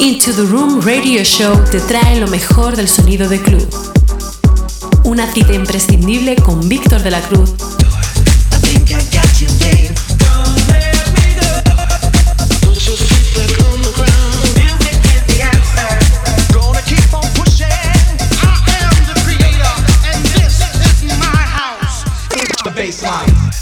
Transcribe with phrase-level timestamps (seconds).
[0.00, 3.64] Into the Room Radio Show te trae lo mejor del sonido de club.
[5.04, 7.54] Una cita imprescindible con Víctor de la Cruz.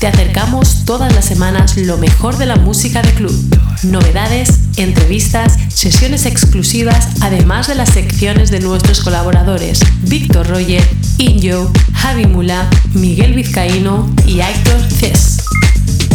[0.00, 3.34] Te acercamos todas las semanas lo mejor de la música de club,
[3.82, 10.82] novedades, entrevistas, sesiones exclusivas, además de las secciones de nuestros colaboradores, Víctor Roger,
[11.18, 15.38] Injo, Javi Mula, Miguel Vizcaíno y Héctor Cés.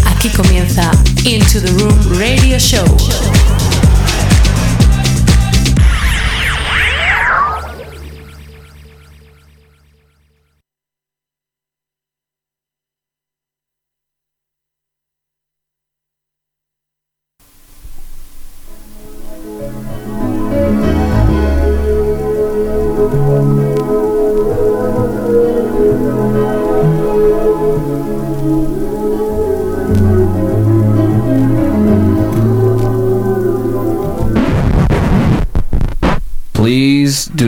[0.05, 0.91] Aquí comienza
[1.25, 2.85] Into the Room Radio Show.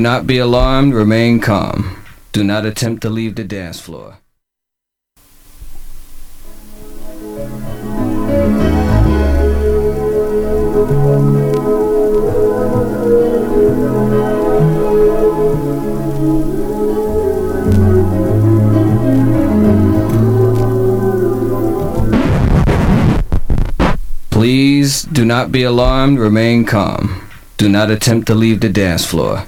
[0.05, 1.97] Not be alarmed, remain calm.
[2.31, 4.19] Do not attempt to leave the dance floor.
[24.29, 27.27] Please do not be alarmed, remain calm.
[27.57, 29.47] Do not attempt to leave the dance floor.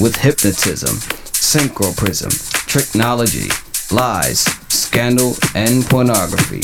[0.00, 0.96] with hypnotism,
[1.36, 2.32] synchroprism,
[2.66, 3.50] technology,
[3.94, 6.62] lies, scandal, and pornography.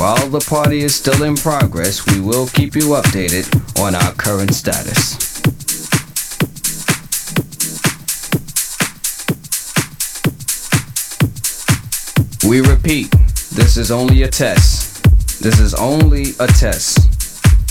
[0.00, 3.46] While the party is still in progress, we will keep you updated
[3.80, 5.18] on our current status.
[12.44, 13.12] We repeat,
[13.52, 15.04] this is only a test.
[15.40, 17.11] This is only a test.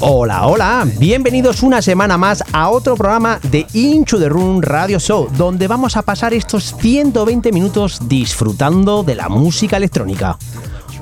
[0.00, 5.28] Hola, hola, bienvenidos una semana más a otro programa de Into the Room Radio Show,
[5.36, 10.38] donde vamos a pasar estos 120 minutos disfrutando de la música electrónica.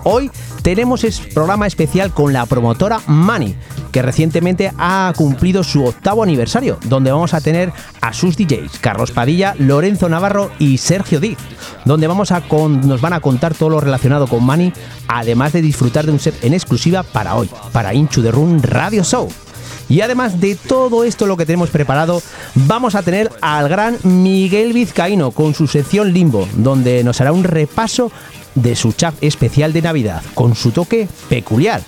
[0.09, 0.31] Hoy
[0.63, 3.57] tenemos el programa especial con la promotora Money,
[3.91, 9.11] que recientemente ha cumplido su octavo aniversario, donde vamos a tener a sus DJs, Carlos
[9.11, 11.41] Padilla, Lorenzo Navarro y Sergio Díaz,
[11.85, 14.73] donde vamos a nos van a contar todo lo relacionado con Money,
[15.09, 19.03] además de disfrutar de un set en exclusiva para hoy, para Inchu de Run Radio
[19.03, 19.29] Show.
[19.89, 22.23] Y además de todo esto lo que tenemos preparado,
[22.55, 27.43] vamos a tener al gran Miguel Vizcaíno con su sección Limbo, donde nos hará un
[27.43, 28.13] repaso
[28.57, 31.83] de su chat especial de Navidad, con su toque peculiar.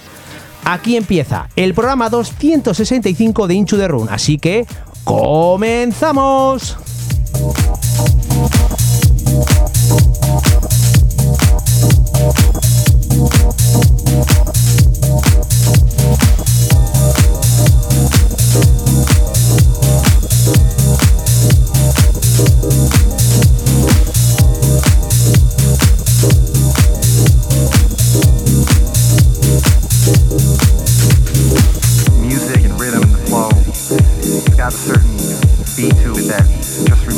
[0.64, 4.66] Aquí empieza el programa 265 de Inchu de Run, así que
[5.04, 6.76] comenzamos.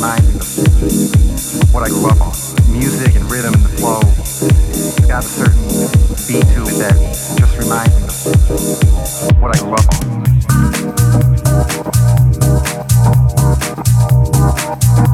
[0.01, 2.33] mind the, what I grew up on.
[2.73, 3.99] Music and rhythm and the flow.
[4.01, 5.61] It's got a certain
[6.25, 6.97] beat to it that
[7.37, 8.05] just reminds me
[9.29, 9.85] of what I grew up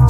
[0.00, 0.07] on.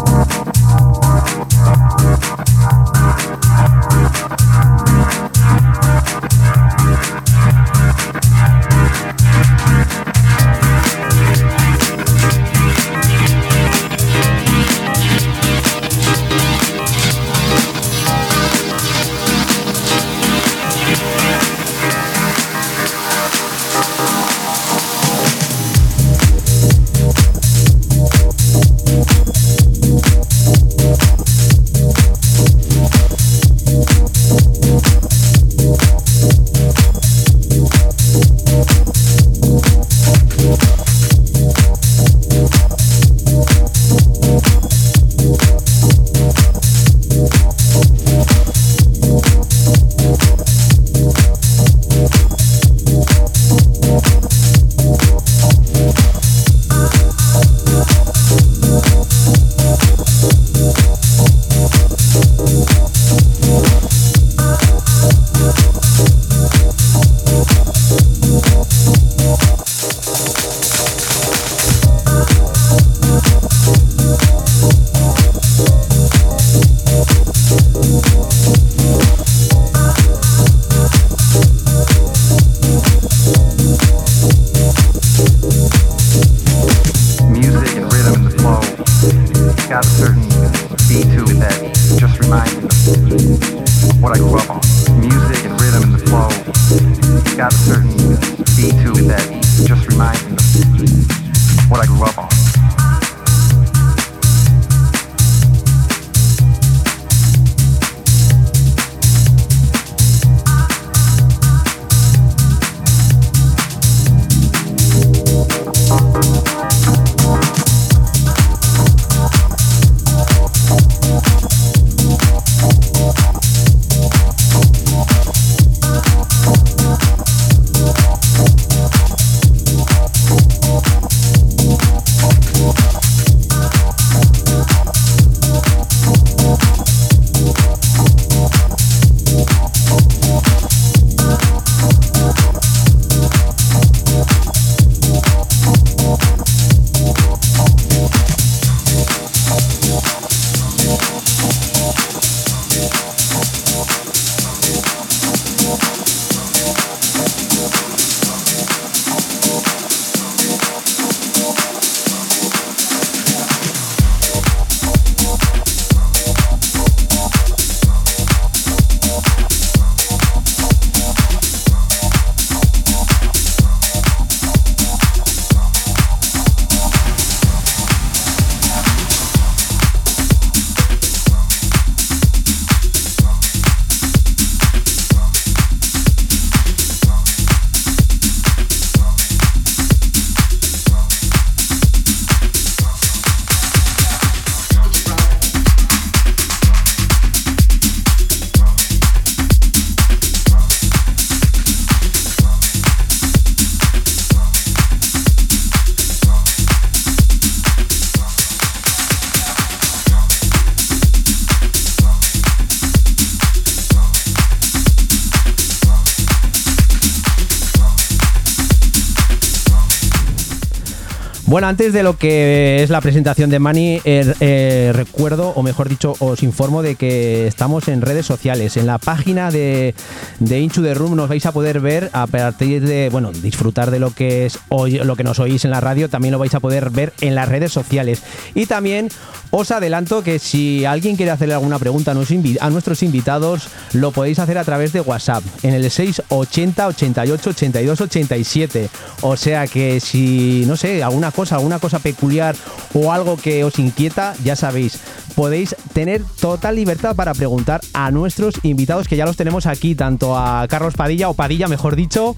[221.68, 226.14] Antes de lo que es la presentación de Mani, eh, eh, recuerdo, o mejor dicho,
[226.18, 228.78] os informo de que estamos en redes sociales.
[228.78, 229.94] En la página de,
[230.38, 233.98] de Inchu the Room nos vais a poder ver a partir de, bueno, disfrutar de
[233.98, 236.60] lo que es hoy, lo que nos oís en la radio, también lo vais a
[236.60, 238.22] poder ver en las redes sociales.
[238.54, 239.08] Y también
[239.50, 244.58] os adelanto que si alguien quiere hacerle alguna pregunta a nuestros invitados, lo podéis hacer
[244.58, 248.90] a través de WhatsApp en el 680 88 82 87.
[249.22, 252.54] O sea que si, no sé, alguna cosa alguna cosa peculiar
[252.94, 254.98] o algo que os inquieta, ya sabéis,
[255.34, 260.36] podéis tener total libertad para preguntar a nuestros invitados que ya los tenemos aquí, tanto
[260.36, 262.34] a Carlos Padilla o Padilla, mejor dicho,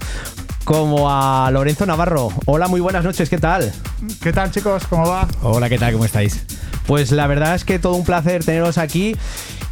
[0.63, 2.29] como a Lorenzo Navarro.
[2.45, 3.71] Hola, muy buenas noches, ¿qué tal?
[4.21, 4.83] ¿Qué tal chicos?
[4.87, 5.27] ¿Cómo va?
[5.41, 5.93] Hola, ¿qué tal?
[5.93, 6.43] ¿Cómo estáis?
[6.87, 9.15] Pues la verdad es que todo un placer teneros aquí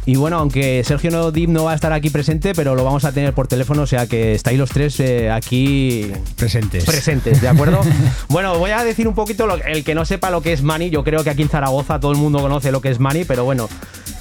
[0.06, 3.12] y bueno, aunque Sergio no, no va a estar aquí presente, pero lo vamos a
[3.12, 6.84] tener por teléfono, o sea que estáis los tres eh, aquí presentes.
[6.84, 7.80] Presentes, ¿de acuerdo?
[8.28, 11.04] bueno, voy a decir un poquito, el que no sepa lo que es Mani, yo
[11.04, 13.68] creo que aquí en Zaragoza todo el mundo conoce lo que es Mani, pero bueno,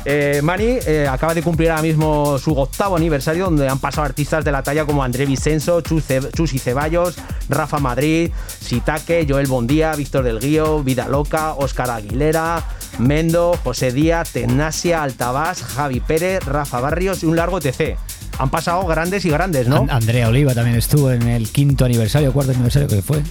[0.06, 4.46] eh, Mani eh, acaba de cumplir ahora mismo su octavo aniversario, donde han pasado artistas
[4.46, 7.16] de la talla como André Vicenzo, Chus, y Ceballos,
[7.50, 12.64] Rafa Madrid, Sitaque, Joel Bondía, Víctor del Guío, Vida Loca, Óscar Aguilera,
[12.98, 17.96] Mendo, José Díaz, Tenasia, Altabás, Javi Pérez, Rafa Barrios y un largo TC.
[18.40, 19.78] Han pasado grandes y grandes, ¿no?
[19.78, 23.22] An- Andrea Oliva también estuvo en el quinto aniversario, cuarto aniversario que fue.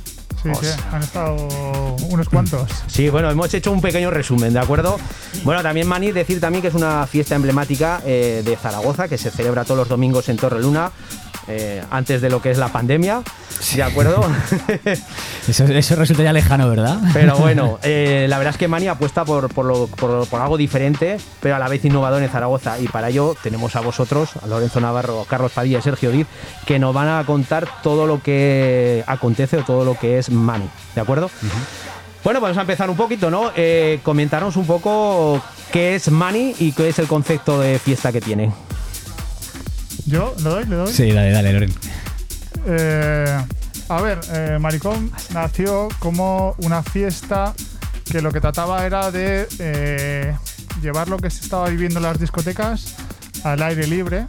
[0.43, 1.35] Sí, sí, han estado
[2.11, 2.71] unos cuantos.
[2.87, 4.99] Sí, bueno, hemos hecho un pequeño resumen, ¿de acuerdo?
[5.45, 9.31] Bueno, también Mani, decir también que es una fiesta emblemática eh, de Zaragoza que se
[9.31, 10.91] celebra todos los domingos en Torreluna,
[11.49, 13.23] eh, antes de lo que es la pandemia,
[13.75, 14.25] ¿de acuerdo?
[15.49, 16.99] Eso, eso resulta ya lejano, ¿verdad?
[17.15, 20.59] pero bueno, eh, la verdad es que Mani apuesta por, por, lo- por- por algo
[20.59, 22.79] diferente, pero a la vez innovador en Zaragoza.
[22.79, 26.27] Y para ello tenemos a vosotros, a Lorenzo Navarro, Carlos Padilla y Sergio Diz,
[26.67, 30.69] que nos van a contar todo lo que acontece o todo lo que es Mani,
[30.95, 31.31] ¿de acuerdo?
[32.25, 33.51] Bueno, vamos a empezar un poquito, ¿no?
[33.57, 35.41] Eh, comentarnos un poco
[35.73, 38.53] qué es Mani y qué es el concepto de fiesta que tiene.
[40.09, 40.35] ¿Yo?
[40.39, 40.65] ¿Le doy?
[40.65, 40.93] ¿Le doy?
[40.93, 41.75] Sí, dale, dale, Loren.
[42.67, 43.39] Eh,
[43.91, 47.55] a ver, eh, Maricón nació como una fiesta
[48.11, 50.35] que lo que trataba era de eh,
[50.81, 52.97] llevar lo que se estaba viviendo en las discotecas
[53.45, 54.27] al aire libre.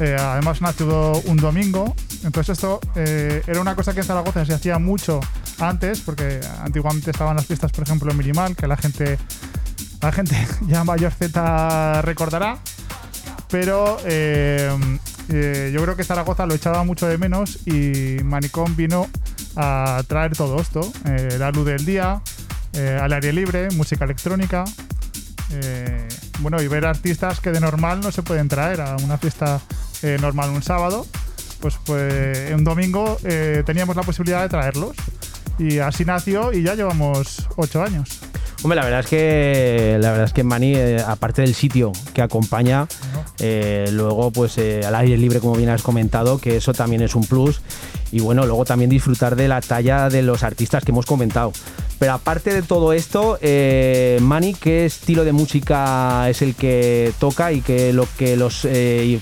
[0.00, 1.94] Eh, además nació un domingo.
[2.22, 5.20] Entonces esto era una cosa que en Zaragoza se hacía mucho
[5.58, 9.18] antes, porque antiguamente estaban las fiestas, por ejemplo, en Minimal, que la gente,
[10.02, 12.58] la gente ya mayor Z recordará
[13.50, 14.70] pero eh,
[15.32, 19.08] eh, yo creo que Zaragoza lo echaba mucho de menos y Manicón vino
[19.56, 22.20] a traer todo esto, eh, la luz del día,
[22.72, 24.64] eh, al aire libre, música electrónica,
[26.38, 29.60] bueno, y ver artistas que de normal no se pueden traer a una fiesta
[30.20, 31.04] normal un sábado,
[31.58, 33.18] pues, pues un domingo
[33.66, 34.96] teníamos la posibilidad de traerlos.
[35.58, 38.20] Y así nació y ya llevamos ocho años.
[38.62, 42.20] Hombre, la verdad es que la verdad es que Mani, eh, aparte del sitio que
[42.20, 42.86] acompaña,
[43.38, 47.14] eh, luego pues eh, al aire libre, como bien has comentado, que eso también es
[47.14, 47.62] un plus.
[48.12, 51.52] Y bueno, luego también disfrutar de la talla de los artistas que hemos comentado.
[51.98, 53.38] Pero aparte de todo esto,
[54.20, 58.66] Mani, ¿qué estilo de música es el que toca y que lo que los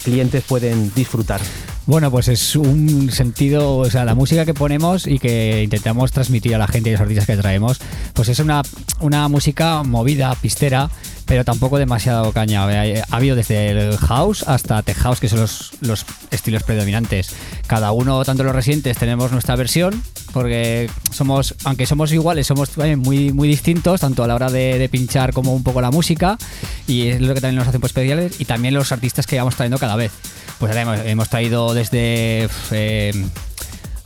[0.03, 1.41] clientes pueden disfrutar?
[1.89, 6.55] Bueno, pues es un sentido, o sea, la música que ponemos y que intentamos transmitir
[6.55, 7.81] a la gente y a los artistas que traemos,
[8.13, 8.61] pues es una,
[9.01, 10.91] una música movida, pistera,
[11.29, 12.65] pero tampoco demasiado caña.
[12.65, 17.35] Ha ha habido desde el house hasta tech house, que son los, los estilos predominantes.
[17.67, 22.99] Cada uno, tanto los residentes, tenemos nuestra versión, porque somos, aunque somos iguales, somos también
[22.99, 26.39] muy, muy distintos, tanto a la hora de, pinchar como un poco la música,
[26.87, 29.55] y es lo que también nos hace pues, especiales, y también los artistas que vamos
[29.55, 30.13] trayendo cada vez.
[30.59, 32.49] Pues hemos, hemos traído desde.
[32.71, 33.27] eh,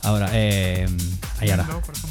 [0.01, 0.87] ahora, eh,
[1.43, 1.67] ahí ahora.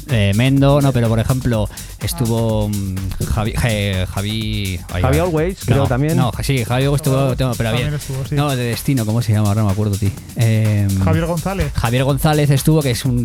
[0.09, 1.69] Eh, Mendo, no, pero por ejemplo,
[2.01, 2.95] estuvo mm,
[3.33, 3.53] Javi.
[3.65, 5.23] eh, Javi, ahí Javi va.
[5.25, 6.15] Always, creo No, también.
[6.17, 7.35] No, sí, Javi Always estuvo.
[7.37, 7.93] No, pero bien.
[7.93, 8.35] estuvo, sí.
[8.35, 9.49] No, de destino, ¿cómo se llama?
[9.49, 10.09] Ahora no me acuerdo, tío.
[10.35, 11.71] Eh, Javier González.
[11.75, 13.15] Javier González estuvo, que es un,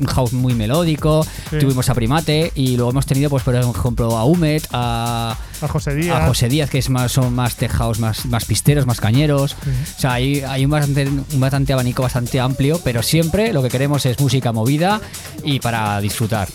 [0.00, 1.24] un house muy melódico.
[1.50, 1.58] Sí.
[1.58, 5.94] Tuvimos a Primate y luego hemos tenido, pues por ejemplo, a Humet, a, A José
[5.94, 6.16] Díaz.
[6.22, 9.56] a José Díaz, que es más, son más house, más, más pisteros, más cañeros.
[9.96, 13.68] O sea, hay, hay un, bastante, un bastante abanico bastante amplio, pero siempre lo que
[13.70, 15.00] queremos es música movida
[15.42, 16.48] y para disfrutar.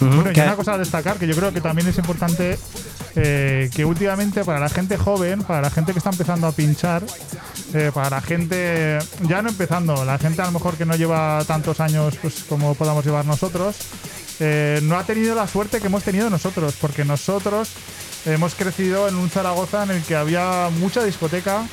[0.00, 2.58] Bueno, y una cosa a destacar que yo creo que también es importante
[3.16, 7.02] eh, que últimamente para la gente joven, para la gente que está empezando a pinchar,
[7.74, 11.42] eh, para la gente ya no empezando, la gente a lo mejor que no lleva
[11.46, 13.76] tantos años pues como podamos llevar nosotros,
[14.38, 17.70] eh, no ha tenido la suerte que hemos tenido nosotros, porque nosotros
[18.24, 21.66] hemos crecido en un Zaragoza en el que había mucha discoteca,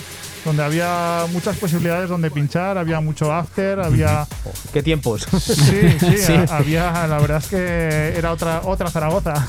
[0.46, 4.26] donde había muchas posibilidades donde pinchar, había mucho after, había
[4.72, 5.28] ¿Qué tiempos?
[5.40, 6.34] Sí, sí, Sí.
[6.34, 9.46] ha- había, la verdad es que era otra, otra Zaragoza.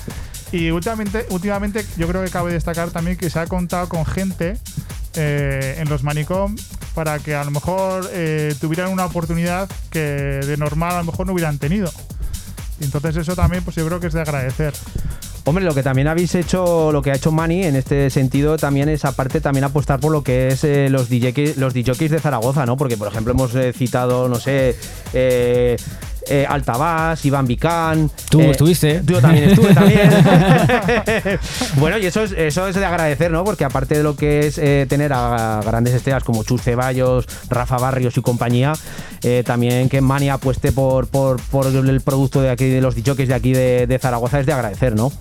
[0.52, 4.56] y últimamente, últimamente yo creo que cabe destacar también que se ha contado con gente
[5.14, 6.56] eh, en los manicom
[6.94, 11.26] para que a lo mejor eh, tuvieran una oportunidad que de normal a lo mejor
[11.26, 11.92] no hubieran tenido.
[12.80, 14.72] Entonces eso también pues yo creo que es de agradecer.
[15.48, 18.90] Hombre, lo que también habéis hecho, lo que ha hecho Mani en este sentido también
[18.90, 22.66] es aparte también apostar por lo que es eh, los DJs, los DJs de Zaragoza,
[22.66, 22.76] ¿no?
[22.76, 24.76] Porque por ejemplo hemos eh, citado, no sé,
[25.14, 25.78] eh,
[26.30, 28.10] eh, Altabás, Iván Vicán.
[28.30, 29.02] Tú eh, estuviste.
[29.04, 30.10] Yo también estuve también.
[31.76, 33.44] bueno, y eso es, eso es de agradecer, ¿no?
[33.44, 37.78] Porque aparte de lo que es eh, tener a grandes estrellas como Chus Ceballos, Rafa
[37.78, 38.72] Barrios y compañía,
[39.22, 43.28] eh, también que Mani apueste por, por, por el producto de aquí, de los DJs
[43.28, 45.12] de aquí de, de Zaragoza es de agradecer, ¿no?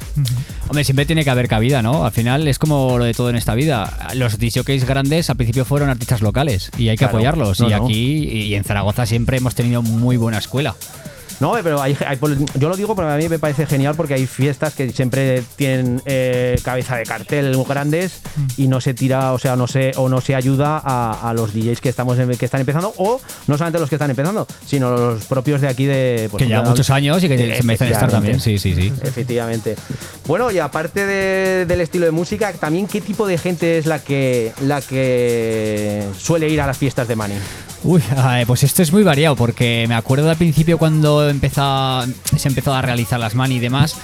[0.68, 2.06] Hombre, siempre tiene que haber cabida, ¿no?
[2.06, 4.10] Al final es como lo de todo en esta vida.
[4.16, 7.18] Los DJs grandes al principio fueron artistas locales y hay que Claro.
[7.18, 7.60] apoyarlos.
[7.62, 7.86] No, y no.
[7.86, 10.76] aquí y en Zaragoza siempre hemos tenido muy buena escuela.
[11.40, 12.18] No, pero hay, hay-
[12.56, 16.02] yo lo digo porque a mí me parece genial porque hay fiestas que siempre tienen
[16.06, 18.22] eh, cabeza de cartel grandes
[18.58, 21.54] y no se tira, o sea, no se o no se ayuda a, a los
[21.54, 24.90] DJs que estamos en- que están empezando o no solamente los que están empezando, sino
[24.92, 27.88] los propios de aquí de pues, que llevan ya- muchos años y que se merecen
[27.92, 28.40] estar también.
[28.40, 28.92] Sí, sí, sí.
[29.04, 29.76] Efectivamente.
[30.26, 34.00] Bueno, y aparte de- del estilo de música, también qué tipo de gente es la
[34.00, 37.36] que la que suele ir a las fiestas de Mani.
[37.84, 38.02] Uy,
[38.48, 42.04] pues esto es muy variado porque me acuerdo al principio cuando empezó,
[42.36, 43.96] se empezó a realizar las mani y demás.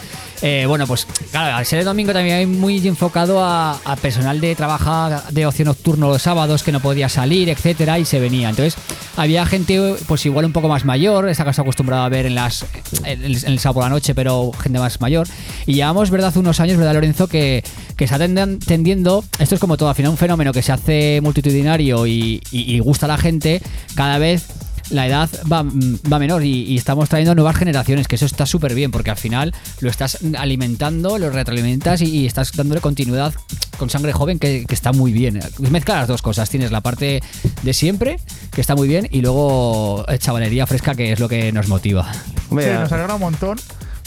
[0.46, 4.42] Eh, bueno, pues claro, al ser el domingo también hay muy enfocado a, a personal
[4.42, 8.50] de trabaja de ocio nocturno los sábados que no podía salir, etcétera, y se venía.
[8.50, 8.76] Entonces
[9.16, 12.66] había gente, pues igual un poco más mayor, que está acostumbrada a ver en las
[13.06, 15.28] en el, sábado por la noche, pero gente más mayor.
[15.66, 17.64] Y llevamos, verdad, unos años, verdad, Lorenzo, que,
[17.96, 19.24] que está tendiendo.
[19.40, 22.80] Esto es como todo, al final un fenómeno que se hace multitudinario y, y- y
[22.80, 23.62] gusta a la gente,
[23.96, 24.46] cada vez
[24.94, 28.46] la edad va, mm, va menor y, y estamos trayendo nuevas generaciones, que eso está
[28.46, 33.34] súper bien, porque al final lo estás alimentando, lo retroalimentas y, y estás dándole continuidad
[33.78, 35.40] con sangre joven, que, que está muy bien.
[35.60, 37.22] Mezcla las dos cosas, tienes la parte
[37.64, 38.20] de siempre,
[38.52, 42.12] que está muy bien, y luego eh, chavalería fresca, que es lo que nos motiva.
[42.50, 43.58] Sí, nos alegra un montón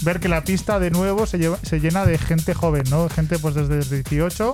[0.02, 3.08] ver que la pista de nuevo se, lleva- se llena de gente joven, ¿no?
[3.08, 4.52] Gente pues desde 18.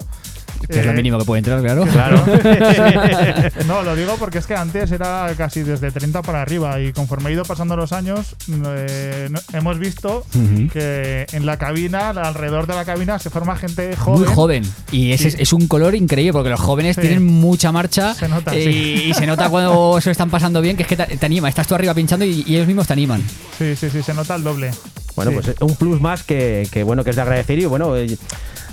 [0.71, 1.85] Que es lo eh, mínimo que puede entrar, claro.
[1.87, 2.25] Claro.
[3.67, 7.31] No, lo digo porque es que antes era casi desde 30 para arriba y conforme
[7.31, 10.25] ha ido pasando los años eh, no- hemos visto
[10.73, 14.21] que en la cabina, alrededor de la cabina, se forma gente joven.
[14.25, 14.73] Muy joven.
[14.93, 17.01] Y es, es un color increíble porque los jóvenes Sí.
[17.03, 18.15] tienen mucha marcha.
[18.15, 19.05] Se nota, eh, sí.
[19.09, 21.49] Y se nota cuando se lo están pasando bien, que es que te, te anima.
[21.49, 23.23] Estás tú arriba pinchando y, y ellos mismos te animan.
[23.59, 24.71] Sí, sí, sí, se nota el doble.
[25.17, 25.39] Bueno, Sí.
[25.43, 28.17] pues un plus más que, que, bueno que es de agradecer y bueno eh,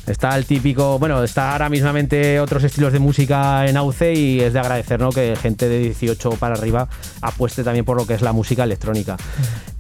[0.08, 4.54] está el típico, bueno, está ahora mismamente otros estilos de música en auce y es
[4.54, 5.10] de agradecer, ¿no?
[5.12, 6.88] Que gente de 18 para arriba
[7.22, 9.18] apueste también por lo que es la música electrónica.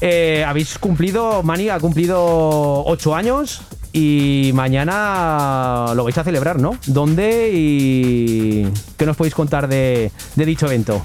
[0.02, 3.62] Eh, habéis cumplido, Mani ha cumplido 8 años
[3.92, 6.78] y mañana lo vais a celebrar, ¿no?
[6.86, 11.04] ¿Dónde y qué nos podéis contar de, de dicho evento?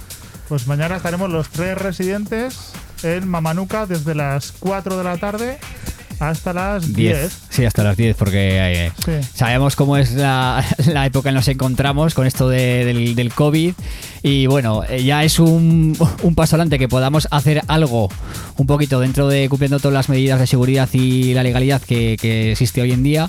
[0.49, 2.73] Pues mañana estaremos los tres residentes
[3.05, 5.59] en Mamanuca desde las 4 de la tarde
[6.21, 7.39] hasta las 10.
[7.51, 9.13] Sí, hasta las 10, porque eh, Sí.
[9.35, 13.15] sabemos cómo es la, la época en la que nos encontramos con esto de- del,
[13.15, 13.75] del COVID.
[14.27, 18.09] Y bueno, eh, ya es un, un paso adelante que podamos hacer algo
[18.57, 22.53] un poquito dentro de cumpliendo todas las medidas de seguridad y la legalidad que, que
[22.53, 23.29] existe hoy en día.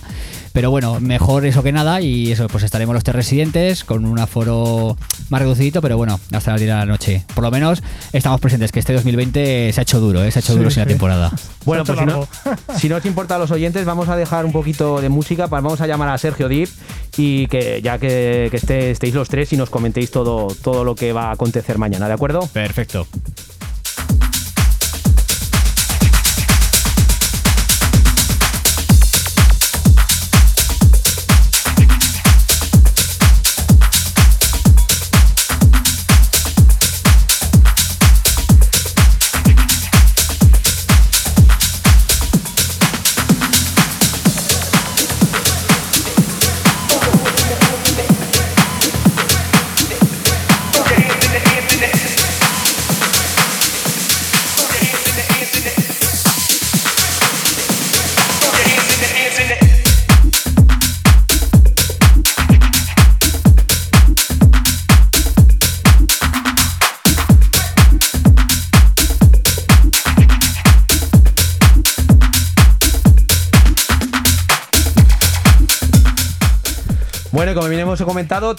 [0.53, 1.99] Pero bueno, mejor eso que nada.
[1.99, 4.95] Y eso, pues estaremos los tres residentes con un aforo
[5.27, 7.25] más reducido, pero bueno, hasta las 10 de la noche.
[7.35, 10.31] Por lo menos estamos presentes, que este 2020 se ha hecho duro, ¿eh?
[10.31, 11.33] se ha hecho Sí, duro sin la temporada.
[11.65, 14.07] Bueno, Se ha pues si hecho no, si no os importa a los oyentes, vamos
[14.07, 15.47] a dejar un poquito de música.
[15.47, 16.69] Vamos a llamar a Sergio Dip
[17.17, 20.95] y que ya que, que esté- estéis los tres y nos comentéis todo, todo lo
[20.95, 22.47] que va a acontecer mañana, ¿de acuerdo?
[22.53, 23.07] Perfecto.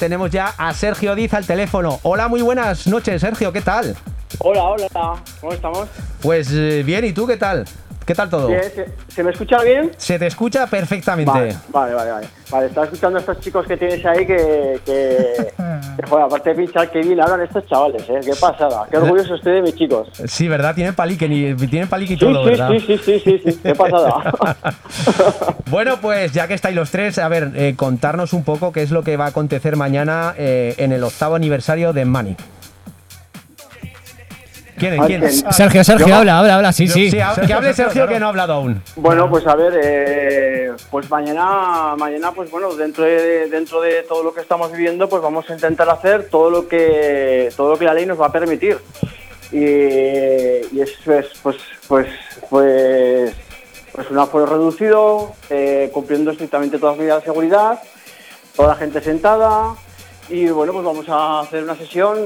[0.07, 1.99] Tenemos ya a Sergio Diz al teléfono.
[2.05, 3.97] Hola, muy buenas noches, Sergio, ¿qué tal?
[4.39, 4.87] Hola, hola,
[5.41, 5.89] ¿cómo estamos?
[6.23, 7.65] Pues eh, bien, ¿y tú qué tal?
[8.05, 8.47] ¿Qué tal todo?
[8.47, 8.63] Bien,
[9.17, 9.91] ¿se, me escucha bien?
[9.97, 11.33] Se te escucha perfectamente.
[11.33, 12.27] Vale, vale, vale, vale.
[12.51, 16.55] Vale, estaba escuchando a estos chicos que tienes ahí que, que, que, joder, aparte de
[16.55, 18.21] pinchar, que bien hablan estos chavales, ¿eh?
[18.25, 20.09] Qué pasada, qué orgulloso estoy de mis chicos.
[20.27, 20.75] Sí, ¿verdad?
[20.75, 22.71] Tienen palique, ni, tienen palique y Sí, todo, sí, ¿verdad?
[22.71, 24.33] sí, sí, sí, sí, sí, qué pasada.
[25.69, 28.93] Bueno, pues ya que estáis los tres, a ver, eh, contarnos un poco qué es
[28.93, 32.39] lo que va a acontecer mañana eh, en el octavo aniversario de Manic.
[34.79, 34.97] ¿Quién?
[35.07, 35.21] ¿Quién?
[35.21, 35.53] ¿quién?
[35.53, 37.11] Sergio, Sergio, Yo- habla, habla, habla, sí, sí.
[37.11, 38.83] Que hable Sergio que no ha hablado aún.
[38.97, 44.23] Bueno, pues a ver, eh, pues mañana, mañana, pues bueno, dentro de, dentro de todo
[44.23, 47.85] lo que estamos viviendo, pues vamos a intentar hacer todo lo que, todo lo que
[47.87, 48.79] la ley nos va a permitir.
[49.53, 51.57] Y, y es, pues, pues,
[51.89, 52.09] pues,
[52.51, 53.33] pues,
[53.93, 57.81] pues un aforo reducido, eh, cumpliendo estrictamente todas las medidas de seguridad,
[58.55, 59.75] toda la gente sentada,
[60.29, 62.17] Y bueno, pues vamos a hacer una sesión,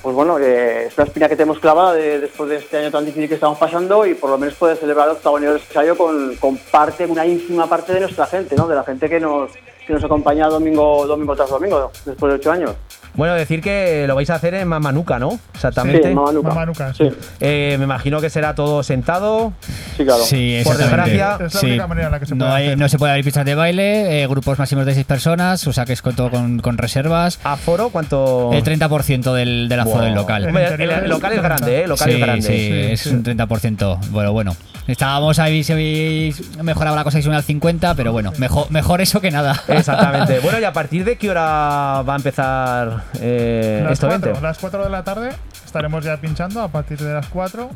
[0.00, 3.28] pues bueno, es una espina que tenemos clavada de- después de este año tan difícil
[3.28, 7.04] que estamos pasando y por lo menos poder celebrar el octavo aniversario con, con parte,
[7.06, 8.68] una ínfima parte de nuestra gente, ¿no?
[8.68, 9.50] De la gente que nos,
[9.86, 12.70] que nos acompaña domingo, domingo tras domingo, después de ocho años.
[13.16, 15.38] Bueno, decir que lo vais a hacer en Mamanuca, ¿no?
[15.54, 16.08] Exactamente.
[16.08, 16.48] Sí, Mamanuca.
[16.48, 19.52] Mamanuca, Sí, Eh, me imagino que será todo sentado.
[19.96, 20.24] sí, claro.
[20.24, 21.66] Sí, Por desgracia, Es la Sí.
[21.66, 22.78] única manera en la que se no, puede hay- hacer.
[22.78, 25.84] no se puede abrir pistas de baile, eh, grupos máximos de seis personas, o sea
[25.84, 27.38] que es con, todo con, con reservas.
[27.44, 28.50] ¿Aforo cuánto?
[28.52, 30.04] El 30% del, del aforo Wow.
[30.06, 30.44] del local.
[30.46, 31.82] El, local es grande, ¿eh?
[31.84, 32.42] El local sí, es grande.
[32.42, 33.98] sí, Sí, es un 30%.
[34.10, 34.56] Bueno, bueno.
[34.86, 38.70] Estábamos ahí, si habéis mejorado la cosa y se une al 50, pero bueno, mejor,
[38.70, 39.60] mejor eso que nada.
[39.68, 40.40] Exactamente.
[40.44, 44.42] Bueno, ¿y a partir de qué hora va a empezar eh, Las esto 4, 20?
[44.42, 45.30] las 4 de la tarde
[45.64, 47.70] estaremos ya pinchando a partir de las 4.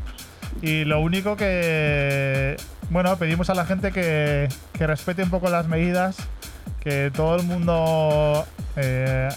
[0.60, 2.56] Y lo único que,
[2.90, 6.16] bueno, pedimos a la gente que, que respete un poco las medidas,
[6.80, 8.44] que todo el mundo
[8.76, 9.28] eh,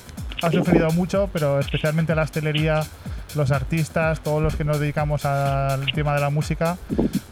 [0.41, 2.81] ha sufrido mucho, pero especialmente la hostelería,
[3.35, 6.77] los artistas, todos los que nos dedicamos al tema de la música,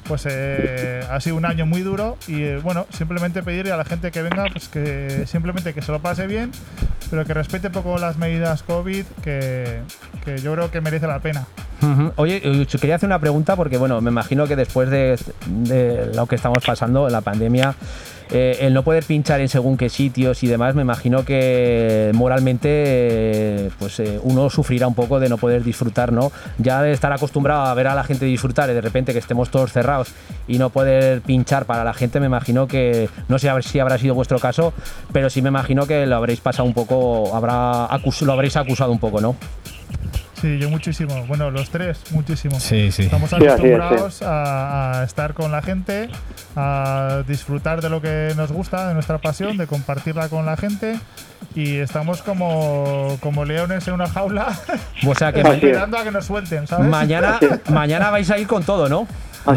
[0.08, 3.86] pues eh, ha sido un año muy duro y eh, bueno, simplemente pedirle a la
[3.86, 6.52] gente que venga, pues que simplemente que se lo pase bien,
[7.10, 9.82] pero que respete un poco las medidas COVID, que,
[10.26, 11.46] que yo creo que merece la pena.
[11.82, 12.12] Ujú.
[12.18, 16.26] Oye, eh, quería hacer una pregunta porque, bueno, me imagino que después de, de lo
[16.26, 17.76] que estamos pasando la pandemia,
[18.32, 22.70] eh, el no poder pinchar en según qué sitios y demás, me imagino que moralmente
[22.70, 26.32] eh, pues eh, uno sufrirá un poco de no poder disfrutar, ¿no?
[26.58, 29.50] Ya de estar acostumbrado a ver a la gente disfrutar y de repente que estemos
[29.50, 30.14] todos cerrados
[30.48, 34.14] y no poder pinchar para la gente, me imagino que, no sé si habrá sido
[34.14, 34.74] vuestro caso,
[35.12, 37.88] pero sí me imagino que lo habréis pasado un poco, habrá
[38.22, 39.36] lo habréis acusado un poco, ¿no?
[40.42, 41.26] Sí, yo muchísimo.
[41.28, 42.60] Bueno, los tres, muchísimo.
[42.60, 43.04] Sí, sí.
[43.04, 46.10] Estamos Sí, así es, acostumbrados a, a estar con la gente,
[46.56, 50.98] a disfrutar de lo que nos gusta, de nuestra pasión, de compartirla con la gente.
[51.56, 54.58] Y estamos como, como leones en una jaula,
[55.06, 56.88] O sea que esperando a que nos suelten, ¿sabes?
[56.88, 59.08] Mañana, mañana vais a ir con todo, ¿no?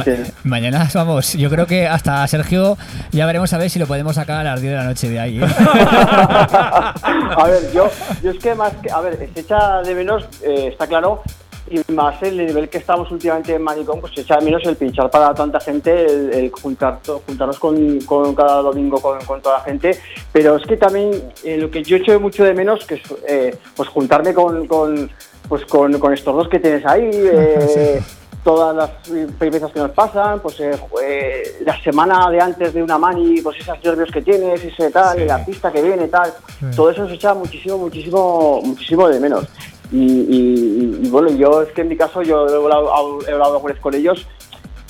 [0.00, 0.32] Así es.
[0.44, 2.76] Mañana vamos, yo creo que hasta Sergio
[3.10, 5.20] ya veremos a ver si lo podemos sacar a las 10 de la noche de
[5.20, 5.38] ahí.
[5.38, 5.46] ¿eh?
[5.46, 7.90] a ver, yo,
[8.22, 11.22] yo es que más que, a ver, se echa de menos, eh, está claro,
[11.70, 14.76] y más el nivel que estamos últimamente en Manicom, pues se echa de menos el
[14.76, 19.58] pinchar para tanta gente, el, el juntar, juntarnos con, con cada domingo con, con toda
[19.58, 19.98] la gente,
[20.32, 21.10] pero es que también
[21.44, 25.10] eh, lo que yo echo mucho de menos, que es eh, pues juntarme con, con,
[25.48, 28.02] pues con, con estos dos que tienes ahí, eh,
[28.44, 28.90] todas las
[29.38, 33.78] peripecias que nos pasan, pues eh, la semana de antes de una mani, pues esos
[33.84, 36.66] nervios que tienes, ese tal, el artista que viene, tal, Sí.
[36.74, 39.44] todo eso se echa muchísimo, muchísimo, muchísimo de menos.
[39.92, 43.62] Y, y- y, bueno, yo es que en mi caso yo he hablado, he hablado
[43.80, 44.26] con ellos.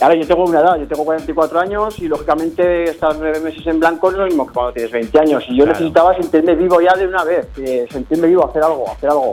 [0.01, 3.79] Ahora yo tengo una edad, yo tengo 44 años y lógicamente estar nueve meses en
[3.79, 5.45] blanco no es lo mismo que cuando tienes 20 años.
[5.49, 5.79] Y yo Claro.
[5.79, 9.33] necesitaba sentirme vivo ya de una vez, eh, sentirme vivo, hacer algo, hacer algo.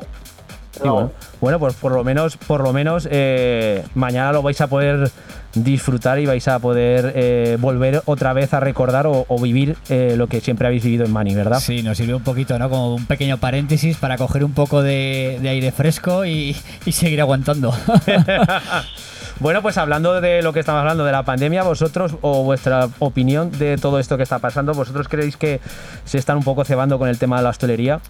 [0.83, 1.11] Y bueno,
[1.41, 5.11] bueno, pues por lo menos, por lo menos eh, mañana lo vais a poder
[5.53, 10.13] disfrutar y vais a poder eh, volver otra vez a recordar o, o vivir eh,
[10.15, 11.59] lo que siempre habéis vivido en Mani, ¿verdad?
[11.59, 12.69] Sí, nos sirve un poquito, ¿no?
[12.69, 17.21] Como un pequeño paréntesis para coger un poco de, de aire fresco y, y seguir
[17.21, 17.73] aguantando.
[19.39, 23.51] Bueno, pues hablando de lo que estamos hablando de la pandemia, vosotros o vuestra opinión
[23.51, 25.61] de todo esto que está pasando, ¿vosotros creéis que
[26.03, 28.01] se están un poco cebando con el tema de la hostelería?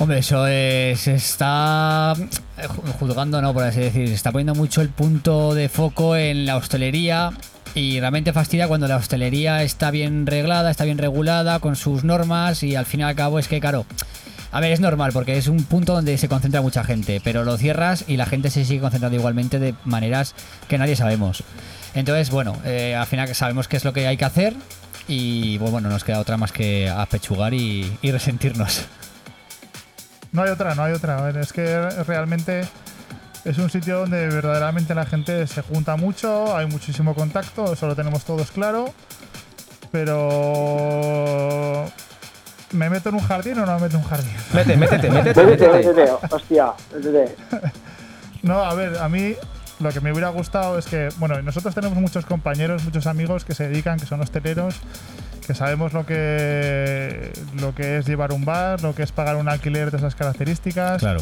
[0.00, 2.14] Hombre, eso es, se está
[2.56, 3.52] eh, ju- juzgando, ¿no?
[3.52, 7.30] Por así decir, se está poniendo mucho el punto de foco en la hostelería
[7.74, 12.62] y realmente fastidia cuando la hostelería está bien reglada, está bien regulada, con sus normas
[12.62, 13.86] y al fin y al cabo es que, claro,
[14.52, 17.56] a ver, es normal porque es un punto donde se concentra mucha gente, pero lo
[17.58, 20.34] cierras y la gente se sigue concentrando igualmente de maneras
[20.68, 21.42] que nadie sabemos.
[21.94, 24.54] Entonces, bueno, eh, al final sabemos qué es lo que hay que hacer
[25.08, 28.82] y bueno, nos queda otra más que apechugar y, y resentirnos.
[30.32, 31.18] No hay otra, no hay otra.
[31.18, 32.62] A ver, es que realmente
[33.44, 37.96] es un sitio donde verdaderamente la gente se junta mucho, hay muchísimo contacto, eso lo
[37.96, 38.92] tenemos todos claro.
[40.48, 41.84] Pero.
[42.72, 44.32] ¿Me meto en un jardín o no me meto en un jardín?
[44.52, 45.88] Mete, métete, métete, Métete, métete.
[45.94, 47.36] métete, hostia, métete.
[48.42, 49.34] No, a ver, a mí
[49.80, 53.54] lo que me hubiera gustado es que, bueno, nosotros tenemos muchos compañeros, muchos amigos que
[53.54, 54.76] se dedican, que son hosteleros,
[55.46, 59.48] que sabemos lo que, lo que es llevar un bar, lo que es pagar un
[59.48, 61.00] alquiler de esas características.
[61.00, 61.20] Claro.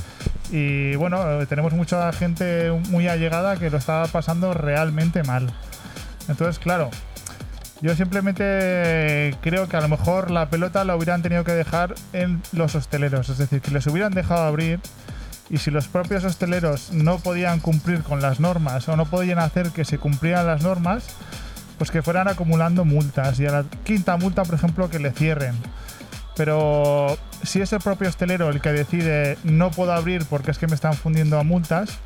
[0.50, 5.52] Y bueno, tenemos mucha gente muy allegada que lo estaba pasando realmente mal.
[6.28, 6.90] Entonces, claro,
[7.82, 12.42] yo simplemente creo que a lo mejor la pelota la hubieran tenido que dejar en
[12.52, 13.28] los hosteleros.
[13.28, 14.80] Es decir, que les hubieran dejado abrir
[15.48, 19.70] y si los propios hosteleros no podían cumplir con las normas o no podían hacer
[19.70, 21.06] que se cumplieran las normas,
[21.78, 25.54] pues que fueran acumulando multas y a la quinta multa, por ejemplo, que le cierren.
[26.36, 30.66] Pero si es el propio hostelero el que decide no puedo abrir porque es que
[30.66, 31.98] me están fundiendo a multas,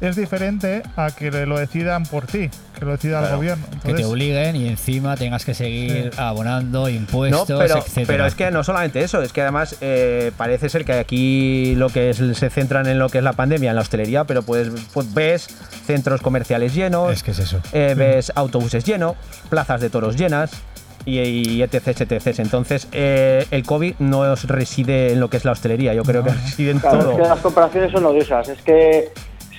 [0.00, 3.64] es diferente a que lo decidan por ti, que lo decida el gobierno.
[3.84, 8.06] que te obliguen y encima tengas que seguir abonando No, impuestos, pero, etcétera.
[8.06, 11.88] pero es que no solamente eso, es que además eh, parece ser que aquí lo
[11.88, 14.70] que es, se centran en lo que es la pandemia, en la hostelería, pero pues,
[14.92, 15.48] pues ves
[15.86, 17.60] centros comerciales llenos, Es que es eso.
[17.72, 19.16] eh, ves autobuses llenos,
[19.50, 20.50] plazas de toros llenas
[21.04, 22.38] y, y etc, etc.
[22.38, 26.22] Entonces, eh, el COVID no os reside en lo que es la hostelería, yo creo
[26.22, 27.10] que reside en Claro, todo.
[27.12, 28.48] es que las comparaciones son odiosas.
[28.48, 29.08] Es que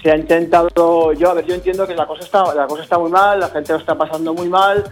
[0.01, 1.13] se ha intentado.
[1.13, 3.49] Yo, a ver, yo entiendo que la cosa está, la cosa está muy mal, la
[3.49, 4.83] gente lo está pasando muy mal,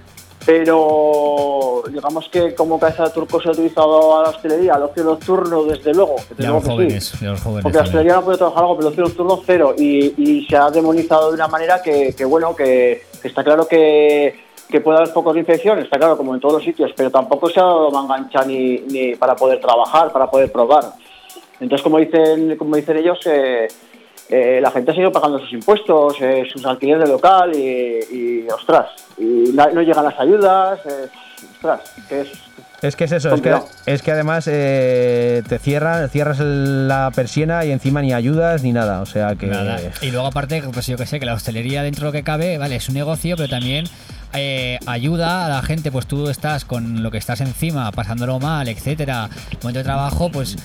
[0.45, 5.63] pero digamos que como Casa Turco se ha utilizado a la hostelería, al ocio nocturno,
[5.63, 6.15] desde luego.
[6.29, 6.75] desde Ya luego los que sí.
[6.75, 7.63] jóvenes, ya los jóvenes.
[7.63, 9.75] Porque la hostelería no puede trabajar algo, pero el ocio nocturno cero.
[9.77, 13.67] Y, y se ha demonizado de una manera que, que, bueno, que, que está claro
[13.67, 14.39] que,
[14.69, 17.49] que puede haber focos de infección, está claro, como en todos los sitios, pero tampoco
[17.49, 20.85] se ha dado mangancha ni, ni para poder trabajar, para poder probar.
[21.59, 23.67] Entonces, como dicen, como dicen ellos, eh,
[24.29, 28.47] eh, la gente ha seguido pagando sus impuestos, eh, sus alquileres de local y, y,
[28.49, 31.07] ostras, y no llegan las ayudas, eh,
[31.53, 32.31] ostras, que es
[32.81, 37.65] Es que es eso, es que, es que además eh, te cierran, cierras la persiana
[37.65, 39.47] y encima ni ayudas ni nada, o sea que...
[39.47, 39.79] Nada.
[40.01, 42.57] Y luego aparte, pues yo que sé, que la hostelería dentro de lo que cabe,
[42.57, 43.85] vale, es un negocio, pero también
[44.33, 48.67] eh, ayuda a la gente, pues tú estás con lo que estás encima, pasándolo mal,
[48.67, 49.29] etcétera,
[49.61, 50.57] momento de trabajo, pues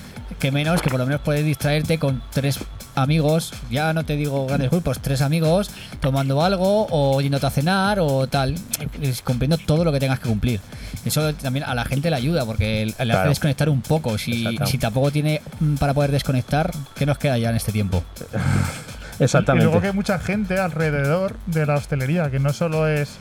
[0.42, 2.58] que menos que por lo menos puedes distraerte con tres
[2.96, 8.00] amigos, ya no te digo grandes grupos, tres amigos, tomando algo o yéndote a cenar
[8.00, 8.56] o tal,
[9.00, 10.58] es cumpliendo todo lo que tengas que cumplir.
[11.04, 14.18] Eso también a la gente le ayuda porque le hace desconectar un poco.
[14.18, 18.02] Si, si tampoco tiene mm, para poder desconectar, ¿qué nos queda ya en este tiempo?
[19.20, 19.66] y Exactamente.
[19.66, 23.16] luego que hay mucha gente alrededor de la hostelería, que no solo es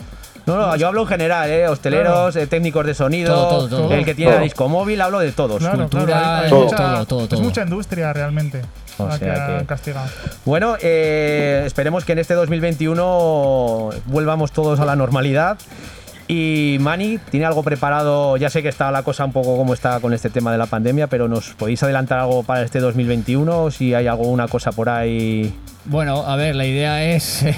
[0.46, 1.68] No, no, yo hablo en general, ¿eh?
[1.68, 3.94] hosteleros, eh, técnicos de sonido, Todo, todo, todo.
[3.94, 4.40] el que tiene Todo.
[4.40, 5.60] el disco móvil, hablo de todos.
[5.60, 7.36] Claro, cultura, claro, hay, hay todo, mucha, todo, todo, todo.
[7.40, 8.62] Es mucha industria realmente
[8.98, 9.94] O la sea que-.
[10.46, 15.58] Bueno, eh, esperemos que en este 2021 volvamos todos a la normalidad.
[16.34, 18.38] Y Mani, ¿tiene algo preparado?
[18.38, 20.66] Ya sé que está la cosa un poco como está con este tema de la
[20.66, 23.70] pandemia, pero ¿nos podéis adelantar algo para este 2021?
[23.70, 25.54] Si hay alguna cosa por ahí.
[25.84, 27.54] Bueno, a ver, la idea es eh,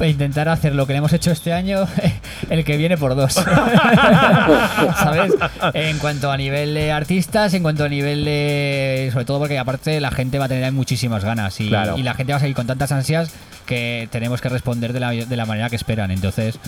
[0.06, 1.86] intentar hacer lo que le hemos hecho este año,
[2.48, 3.34] el que viene por dos.
[5.02, 5.34] ¿Sabes?
[5.74, 9.10] En cuanto a nivel de artistas, en cuanto a nivel de.
[9.12, 11.98] Sobre todo porque, aparte, la gente va a tener muchísimas ganas y, Claro.
[11.98, 13.32] y la gente va a seguir con tantas ansias
[13.66, 16.10] que tenemos que responder de la, de la manera que esperan.
[16.10, 16.58] Entonces,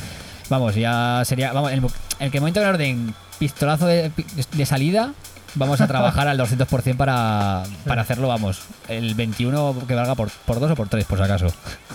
[0.51, 1.53] vamos, ya sería.
[1.53, 1.83] Vamos, el,
[2.19, 4.13] el que momento de orden, pistolazo de,
[4.53, 5.15] de salida.
[5.57, 10.61] Vamos a trabajar al 200% para, para hacerlo, vamos, el 21 que valga por, por
[10.61, 11.47] dos o por tres, por si acaso.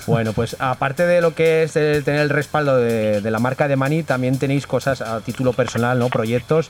[0.08, 3.70] Bueno, pues aparte de lo que es el tener el respaldo de, de la marca
[3.70, 6.10] de Mani, también tenéis cosas a título personal, ¿no?
[6.10, 6.70] Proyectos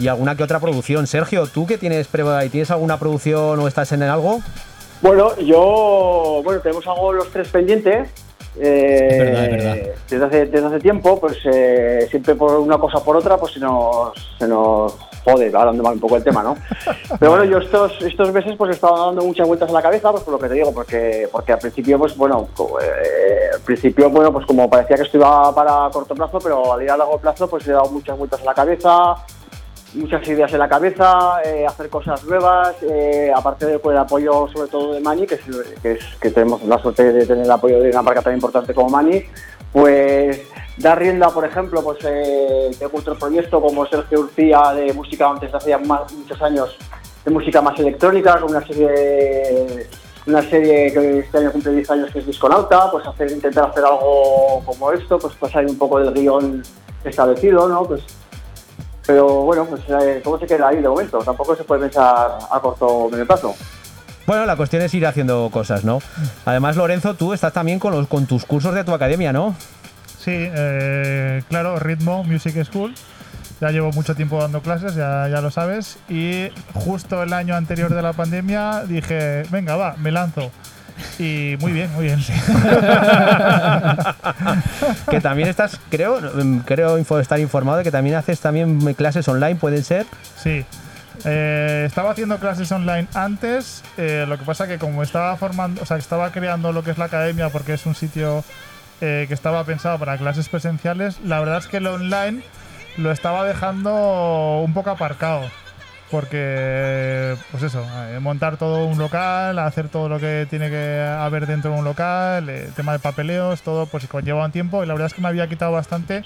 [0.00, 1.06] y alguna que otra producción.
[1.06, 4.42] Sergio, ¿tú qué tienes prueba y tienes alguna producción o estás en algo?
[5.02, 8.08] Bueno, yo, bueno, tenemos algo los tres pendientes.
[8.60, 9.76] Eh, Es verdad, es verdad.
[10.08, 13.54] Desde hace, desde hace tiempo, pues eh, siempre por una cosa o por otra, pues
[13.54, 16.56] se nos, se nos jode, hablando mal un poco el tema, ¿no?
[17.18, 20.10] Pero bueno, yo estos, estos meses pues he estado dando muchas vueltas a la cabeza,
[20.12, 22.48] pues por lo que te digo, porque, porque al principio, pues bueno,
[22.82, 26.82] eh, al principio, bueno, pues como parecía que esto iba para corto plazo, pero al
[26.82, 29.14] ir a largo plazo, pues le he dado muchas vueltas a la cabeza,
[29.94, 34.68] muchas ideas en la cabeza, eh, hacer cosas nuevas, eh, aparte del el apoyo sobre
[34.68, 35.36] todo de Mani, que,
[35.84, 38.90] es, que, tenemos la suerte de tener el apoyo de una marca tan importante como
[38.90, 39.22] Mani,
[39.72, 40.42] pues
[40.78, 45.50] dar rienda, por ejemplo, pues eh, tengo otro proyecto como Sergio Urcía de música antes
[45.64, 46.76] de más- muchos años
[47.24, 49.86] de música más electrónica, con una serie
[50.26, 53.84] una serie que este año cumple 10 años que es Disconauta, pues hacer, intentar hacer
[53.84, 56.62] algo como esto, pues pasar un poco del guion
[57.04, 57.84] establecido, ¿no?
[57.84, 58.02] Pues
[59.06, 61.18] pero bueno, pues eh, todo se queda ahí de momento.
[61.18, 63.54] Tampoco se puede pensar a corto o medio plazo.
[64.26, 66.00] Bueno, la cuestión es ir haciendo cosas, ¿no?
[66.46, 69.54] Además, Lorenzo, tú estás también con, los, con tus cursos de tu academia, ¿no?
[70.18, 72.94] Sí, eh, claro, Ritmo Music School.
[73.60, 75.98] Ya llevo mucho tiempo dando clases, ya, ya lo sabes.
[76.08, 80.50] Y justo el año anterior de la pandemia dije, venga, va, me lanzo.
[81.18, 82.32] Y muy bien, muy bien, sí.
[85.10, 89.56] que también estás, creo, mm, creo estar informado de que también haces también clases online,
[89.56, 90.06] ¿pueden ser?
[90.36, 90.64] Sí.
[91.24, 95.86] Eh, estaba haciendo clases online antes, eh, lo que pasa que como estaba formando, o
[95.86, 98.44] sea, estaba creando lo que es la academia porque es un sitio
[99.00, 102.42] eh, que estaba pensado para clases presenciales, la verdad es que lo online
[102.96, 105.48] lo estaba dejando un poco aparcado.
[106.14, 111.48] Porque, pues eso, eh, montar todo un local, hacer todo lo que tiene que haber
[111.48, 114.84] dentro de un local, eh, tema de papeleos, todo, pues conlleva un tiempo.
[114.84, 116.24] Y la verdad es que me había quitado bastante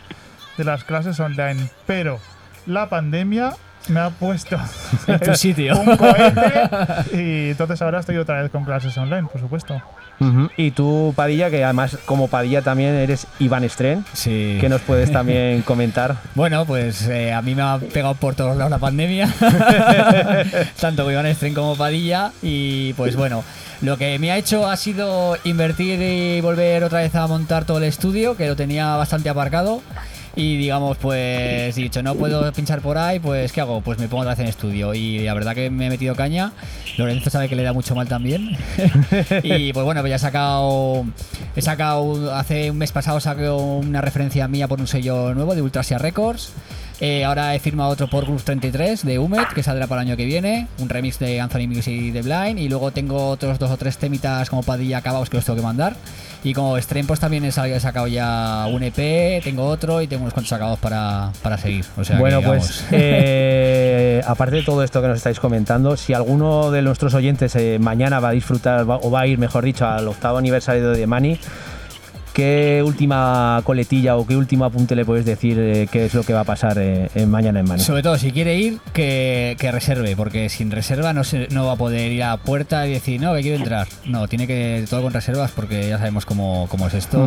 [0.59, 1.71] de las clases online.
[1.87, 2.21] Pero
[2.67, 3.55] la pandemia
[3.89, 4.59] me ha puesto
[5.07, 5.81] En tu sitio.
[5.81, 6.53] un cohete
[7.15, 9.81] y entonces ahora estoy otra vez con clases online, por supuesto.
[10.57, 14.59] Y tú, Padilla, que además como Padilla también eres Iván Estren, Sí.
[14.61, 16.17] ¿qué nos puedes también comentar?
[16.35, 19.33] Bueno, pues eh, a mí me ha pegado por todos lados la pandemia,
[20.81, 23.45] tanto Iván Estren como Padilla, y pues bueno,
[23.81, 27.79] lo que me ha hecho ha sido invertir y volver otra vez a montar todo
[27.79, 29.83] el estudio, que lo tenía bastante aparcado,
[30.39, 33.81] y digamos, pues he dicho, no puedo pinchar por ahí, pues ¿qué hago?
[33.81, 36.53] Pues me pongo otra vez en estudio, y la verdad que me he metido caña,
[36.97, 38.57] Lorenzo sabe que le da mucho mal también,
[39.43, 41.05] y pues bueno, pues ya he sacado,
[41.57, 45.63] he sacado, hace un mes pasado saqué una referencia mía por un sello nuevo de
[45.63, 46.53] Ultrasia Records.
[47.01, 50.17] Eh, ahora he firmado otro por Group 33 de Humet, que saldrá para el año
[50.17, 50.67] que viene.
[50.79, 52.59] Un remix de Anthony Music y de Blind.
[52.59, 55.63] Y luego tengo otros dos o tres temitas como Padilla acabados que los tengo que
[55.63, 55.95] mandar.
[56.45, 60.35] Y como Stream, pues también he sacado ya un EP, tengo otro y tengo unos
[60.35, 61.85] cuantos sacados para, para seguir.
[61.97, 66.71] O sea, bueno, pues eh, aparte de todo esto que nos estáis comentando, si alguno
[66.71, 70.07] de nuestros oyentes eh, mañana va a disfrutar o va a ir, mejor dicho, al
[70.07, 71.41] octavo aniversario de Mani,
[72.33, 76.33] ¿qué última coletilla o qué último apunte le puedes decir eh, qué es lo que
[76.33, 77.83] va a pasar eh, en mañana en Mani?
[77.83, 81.73] Sobre todo, si quiere ir, que, que reserve, porque sin reserva no, se, no va
[81.73, 83.87] a poder ir a puerta y decir, no, que quiero entrar.
[84.07, 87.25] No, tiene que todo con reservas porque ya sabemos cómo, cómo es esto.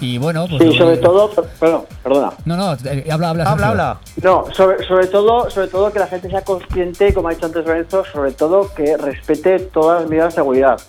[0.00, 0.62] Y bueno, pues.
[0.62, 2.32] Sí, sobre todo, per- perdón, perdona.
[2.44, 3.44] No, no, eh, habla, habla.
[3.50, 3.98] Habla, habla.
[4.22, 7.66] No, sobre, sobre todo, sobre todo que la gente sea consciente, como ha dicho antes
[7.66, 10.80] Lorenzo, sobre todo que respete todas las medidas de seguridad.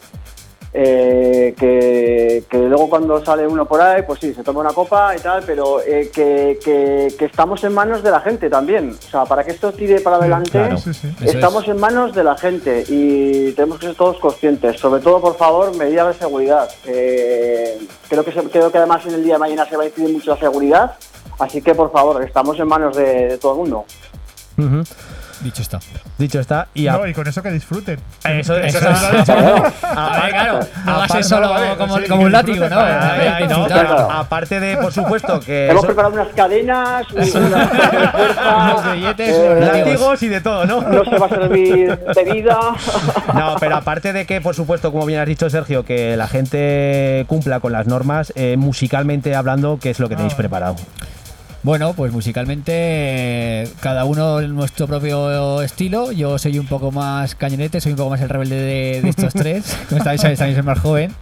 [0.71, 5.15] Eh, que, que luego cuando sale uno por ahí, pues sí, se toma una copa
[5.15, 8.91] y tal, pero eh, que, que- que estamos en manos de la gente también.
[8.91, 10.77] O sea, para que esto tire para adelante, claro.
[10.77, 11.07] Sí, sí.
[11.21, 14.79] Eso estamos en manos de la gente y tenemos que ser todos conscientes.
[14.79, 16.69] Sobre todo, por favor, medidas de seguridad.
[16.85, 19.87] Eh, creo, que se- creo que además en el día de mañana se va a
[19.87, 20.95] incidir mucho la seguridad,
[21.39, 23.85] así que por favor, estamos en manos de, de todo el mundo.
[25.41, 25.79] Dicho está.
[26.17, 26.67] Dicho está.
[26.73, 27.97] Y a- No, y con eso que disfruten.
[28.25, 29.29] Eso, eso, Eso es.
[29.29, 30.59] aparte- A ver, claro,
[31.23, 32.75] solo vale, como, sí, como un látigo, ¿no?
[32.77, 34.11] ver, claro.
[34.11, 40.23] aparte de, por supuesto, que Hemos eso- preparado unas cadenas, unas Unos billetes, eh, látigos
[40.23, 40.81] y de todo, ¿no?
[40.81, 42.59] no se va a servir bebida.
[43.33, 47.23] No, pero aparte de que, por supuesto, como bien has dicho, Sergio, que la gente
[47.27, 50.37] cumpla con las normas, eh, musicalmente hablando, ¿qué es lo que tenéis Ah.
[50.37, 50.75] preparado?
[51.61, 56.13] Bueno, pues musicalmente cada uno en nuestro propio estilo.
[56.13, 59.33] Yo soy un poco más cañonete, soy un poco más el rebelde de, de estos
[59.33, 59.77] tres.
[59.89, 61.13] Como sabéis, sabéis, también soy más joven.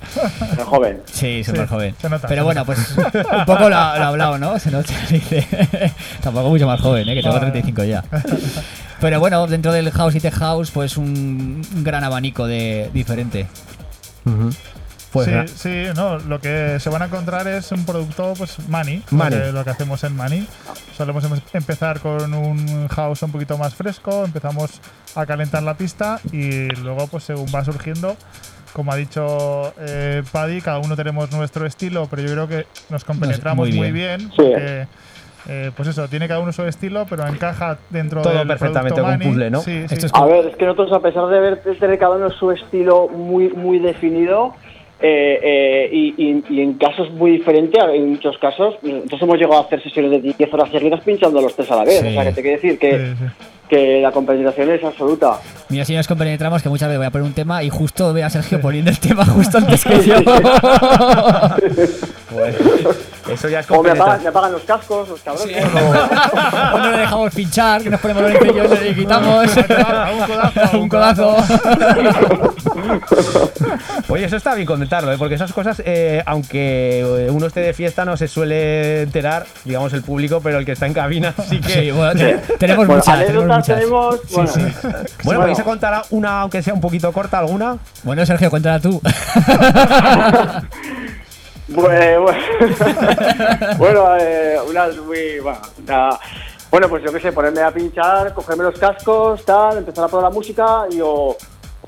[0.58, 1.02] El joven.
[1.12, 1.95] Sí, soy Sí, más joven.
[2.00, 2.65] se nota, Pero se bueno, nota.
[2.73, 2.97] pues
[3.39, 4.60] un poco lo, lo ha hablado, ¿no?
[4.60, 5.47] Se nota, dice.
[6.21, 7.15] Tampoco mucho más joven, ¿eh?
[7.15, 7.39] Que tengo Ah.
[7.39, 8.04] 35 ya.
[9.02, 13.47] Pero bueno, dentro del house y tech house, pues un, un gran abanico de diferente.
[15.25, 19.03] Pues sí, sí, no, lo que se van a encontrar es un producto, pues, Money,
[19.12, 19.38] Money.
[19.39, 20.47] Lo, que, lo que hacemos en Money.
[20.95, 24.82] Solemos em- empezar con un house un poquito más fresco, empezamos
[25.15, 28.15] a calentar la pista y luego, pues, según va surgiendo,
[28.73, 33.03] como ha dicho eh, Paddy, cada uno tenemos nuestro estilo, pero yo creo que nos
[33.06, 34.17] compenetramos muy muy bien.
[34.17, 34.36] bien, Sí.
[34.38, 34.88] porque,
[35.49, 39.13] eh, pues eso, tiene cada uno su estilo, pero encaja dentro Todo del perfectamente como
[39.13, 39.62] un puzzle, ¿no?
[39.62, 39.93] Sí, sí.
[39.95, 42.30] Esto es A ver, es que nosotros, a pesar de ver- de tener cada uno
[42.32, 44.53] su estilo muy, muy definido,
[44.99, 49.57] eh, eh, y, y- y en casos muy diferentes, en muchos casos, nosotros hemos llegado
[49.57, 51.99] a hacer sesiones de 10 horas seguidas pinchando los tres a la vez.
[52.01, 52.07] Sí.
[52.07, 53.25] O sea, que te quiero decir que, Sí, sí.
[53.69, 55.39] que la compenetración es absoluta.
[55.69, 58.23] Mira, si nos compenetramos, que muchas veces voy a poner un tema y justo ve
[58.23, 60.15] a Sergio poniendo el tema justo antes que yo.
[62.31, 62.57] Bueno,
[63.29, 65.65] eso ya es O me apagan, me apagan los cascos, los cabrones.
[66.73, 69.47] o no le dejamos pinchar, que nos ponemos y yo y le quitamos.
[69.57, 71.35] A un codazo, a un codazo.
[74.09, 75.17] Oye, eso está bien comentarlo, ¿eh?
[75.17, 79.91] porque esas cosas, eh, aunque eh, uno esté de fiesta, no se suele enterar, digamos,
[79.93, 81.73] el público, pero el que está en cabina sí que...
[81.73, 83.75] Sí, bueno, te- tenemos Bueno, muchas, tenemos anécdotas muchas.
[83.77, 84.19] tenemos.
[84.31, 85.39] Bueno, Bueno, Bueno.
[85.41, 87.77] ¿podéis contar una, aunque sea un poquito corta, alguna?
[88.03, 89.01] Bueno, Sergio, cuéntala tú.
[91.69, 92.25] Bueno,
[93.77, 95.39] bueno, eh, una muy.
[95.41, 96.17] Bueno, una-
[96.69, 100.23] bueno, pues yo qué sé, ponerme a pinchar, cogerme los cascos, tal, empezar a poner
[100.25, 101.36] la música y yo.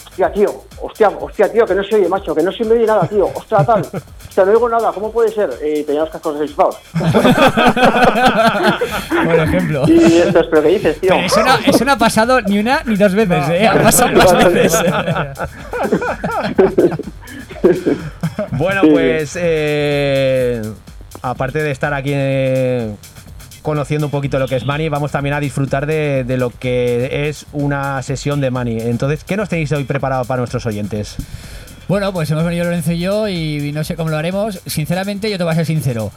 [0.10, 2.86] Hostia, tío, hostia, hostia, tío, que no se oye, macho, que no se me oye
[2.86, 5.50] nada, tío, ostras, tal, hostia, no oigo nada, ¿cómo puede ser?
[5.62, 6.78] Y tenía los cascos desenchufados.
[9.26, 9.84] Buen ejemplo.
[9.88, 11.10] Y esto es, pero ¿qué dices, tío?
[11.10, 13.68] Pero eso no, eso no ha pasado ni una ni dos veces, ¿eh?
[13.68, 14.84] Ha pasado más veces.
[18.54, 18.90] Bueno, Sí.
[18.92, 20.62] pues eh,
[21.22, 22.92] aparte de estar aquí eh,
[23.62, 27.28] conociendo un poquito lo que es Mani, vamos también a disfrutar de, de lo que
[27.30, 28.80] es una sesión de Mani.
[28.80, 31.16] Entonces, ¿qué nos tenéis hoy preparado para nuestros oyentes?
[31.88, 34.60] Bueno, pues hemos venido Lorenzo y yo y no sé cómo lo haremos.
[34.66, 36.12] Sinceramente, yo te voy a ser sincero.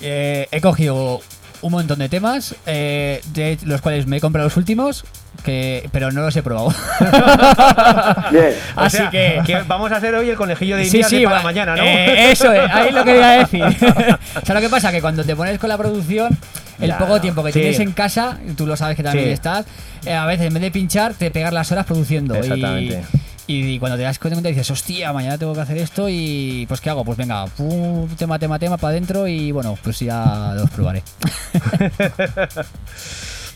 [0.00, 1.20] Eh, he cogido
[1.62, 5.04] un montón de temas, eh, de los cuales me he comprado los últimos,
[5.44, 6.68] que, pero no los he probado.
[8.30, 8.50] Bien.
[8.76, 11.24] O Así sea, que, vamos a hacer hoy el conejillo de Sí, Indias de sí,
[11.24, 11.82] para va- mañana, ¿no?
[11.82, 13.64] eh, eso es, ahí es lo que iba a decir.
[14.42, 16.36] o sea, lo que pasa que cuando te pones con la producción,
[16.80, 17.60] el Ya, poco tiempo que sí.
[17.60, 19.32] tienes en casa, tú lo sabes que también Sí.
[19.32, 19.66] estás,
[20.06, 22.34] eh, a veces en vez de pinchar, te pegas las horas produciendo.
[22.34, 23.02] Exactamente.
[23.14, 23.18] Y,
[23.78, 27.02] cuando te das cuenta dices, hostia, mañana tengo que hacer esto y pues ¿qué hago?
[27.04, 31.02] Pues venga, pum, tema, tema, tema para adentro y bueno, pues ya los probaré.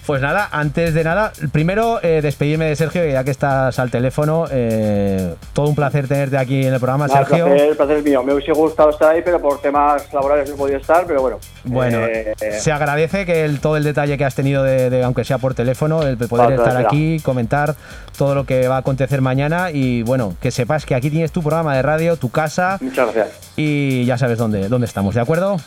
[0.07, 4.47] Pues nada, antes de nada, primero eh, despedirme de Sergio, ya que estás al teléfono,
[4.51, 7.47] eh, todo un placer tenerte aquí en el programa, el Sergio.
[7.47, 8.23] placer, el placer es mío.
[8.25, 11.39] Me hubiese gustado estar ahí, pero por temas laborales no he podido estar, pero bueno.
[11.65, 15.23] Bueno, Eh, se agradece que el, todo el detalle que has tenido, de, de, aunque
[15.25, 16.81] sea por teléfono, el poder estar será.
[16.89, 17.77] aquí, comentar
[18.19, 21.43] todo lo que va a acontecer mañana y bueno, que sepas que aquí tienes tu
[21.43, 23.53] programa de radio, tu casa muchas gracias.
[23.57, 25.59] y ya sabes dónde, dónde estamos, ¿de acuerdo?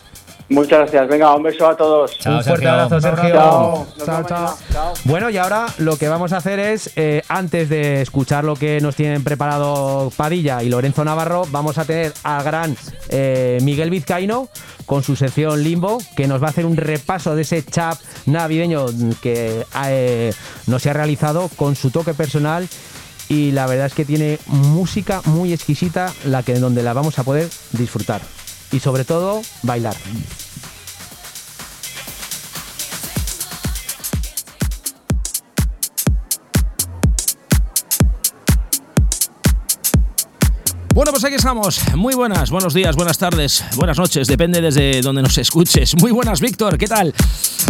[0.48, 1.08] Muchas gracias.
[1.08, 2.18] Venga, un beso a todos.
[2.20, 2.82] Chao, un fuerte Sergio.
[2.82, 3.34] abrazo, Sergio.
[3.34, 3.88] Chao.
[4.06, 4.58] Chao, chao.
[4.72, 4.94] Chao.
[5.06, 8.80] Bueno, y ahora lo que vamos a hacer es, eh, antes de escuchar lo que
[8.80, 12.78] nos tienen preparado Padilla y Lorenzo Navarro, vamos a tener al gran
[13.10, 14.48] eh, Miguel Vizcaíno
[14.86, 18.86] con su sección Limbo, que nos va a hacer un repaso de ese chap navideño
[19.22, 20.32] que eh,
[20.68, 22.68] nos se ha realizado con su toque personal.
[23.28, 27.24] Y la verdad es que tiene música muy exquisita, la que donde la vamos a
[27.24, 28.22] poder disfrutar.
[28.76, 29.96] Y sobre todo, bailar.
[40.96, 41.82] Bueno, pues aquí estamos.
[41.98, 45.94] Muy buenas, buenos días, buenas tardes, buenas noches, depende desde donde nos escuches.
[45.98, 47.14] Muy buenas, Víctor, ¿qué tal?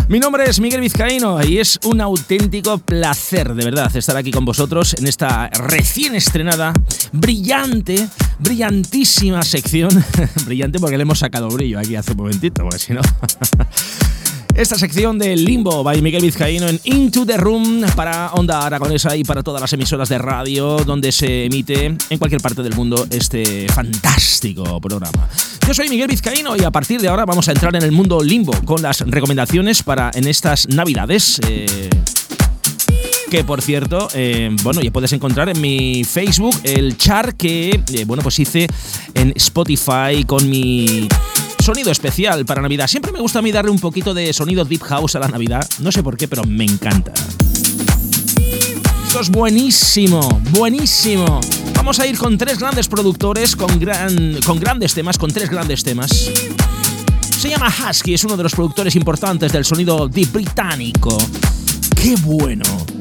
[0.09, 4.45] Mi nombre es Miguel Vizcaíno y es un auténtico placer, de verdad, estar aquí con
[4.45, 6.71] vosotros en esta recién estrenada,
[7.13, 8.07] brillante,
[8.37, 9.89] brillantísima sección.
[10.45, 13.01] Brillante porque le hemos sacado brillo aquí hace un momentito, porque si no.
[14.55, 19.25] Esta sección de Limbo by Miguel Vizcaíno en Into the Room para Onda Aragonesa y
[19.25, 23.67] para todas las emisoras de radio donde se emite en cualquier parte del mundo este
[23.67, 25.27] fantástico programa.
[25.67, 28.23] Yo soy Miguel Vizcaíno y a partir de ahora vamos a entrar en el mundo
[28.23, 31.41] Limbo con las recomendaciones para en estas navidades.
[31.49, 31.89] eh,
[33.29, 38.05] que por cierto, eh, bueno, ya puedes encontrar en mi Facebook el char que, eh,
[38.05, 38.67] bueno, pues hice
[39.13, 41.07] en Spotify con mi
[41.65, 42.85] sonido especial para Navidad.
[42.85, 45.67] Siempre me gusta a mí darle un poquito de sonido deep house a la Navidad,
[45.79, 47.11] no sé por qué, pero me encanta.
[49.07, 51.41] Esto es buenísimo, buenísimo.
[51.75, 55.83] Vamos a ir con tres grandes productores, con, gran, con grandes temas, con tres grandes
[55.83, 56.11] temas.
[57.35, 61.17] Se llama Husky, es uno de los productores importantes del sonido deep británico.
[61.95, 62.94] ¡Qué bueno!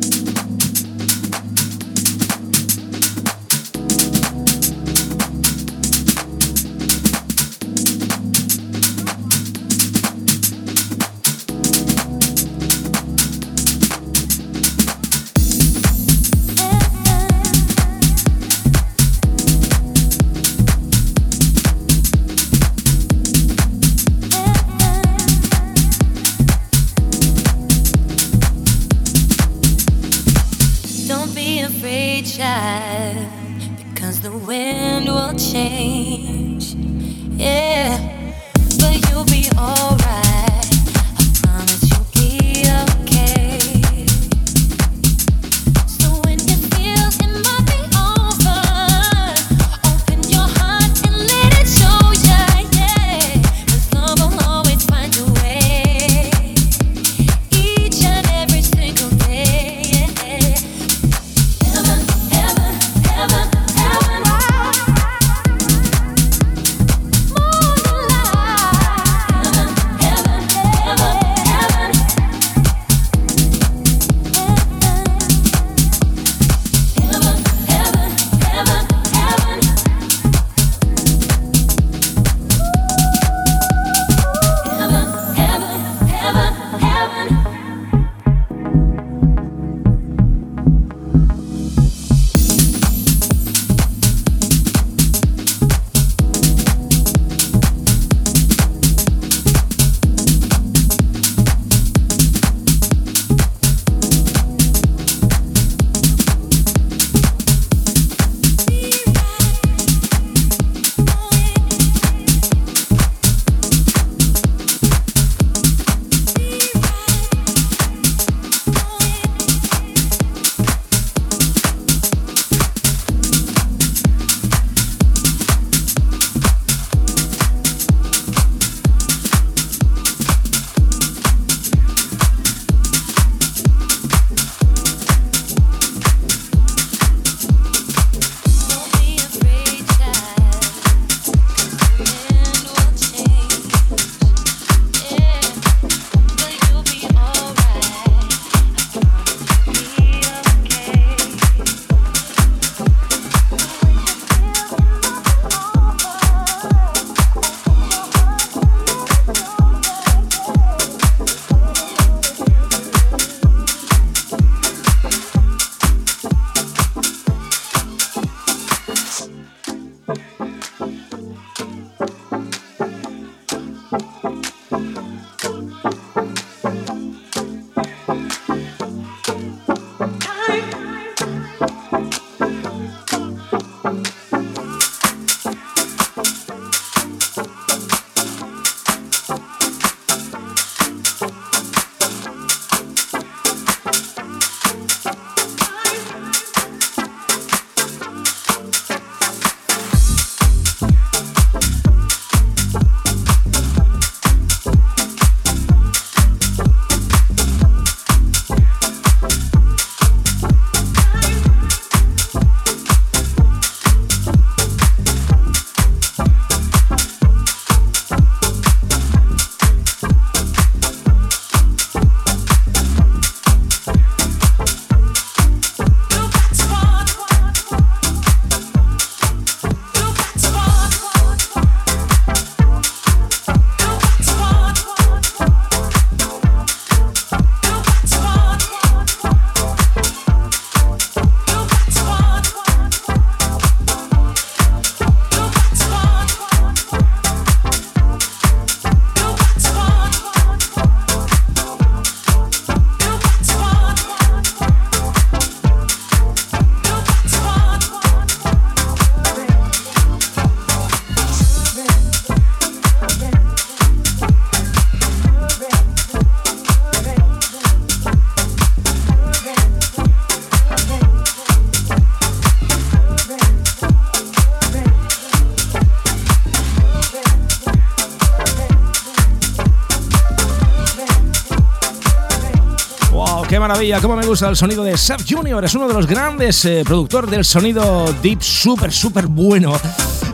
[283.68, 285.64] Maravilla, cómo me gusta el sonido de Sub Junior.
[285.64, 289.72] Es uno de los grandes eh, productores del sonido deep, súper, súper bueno.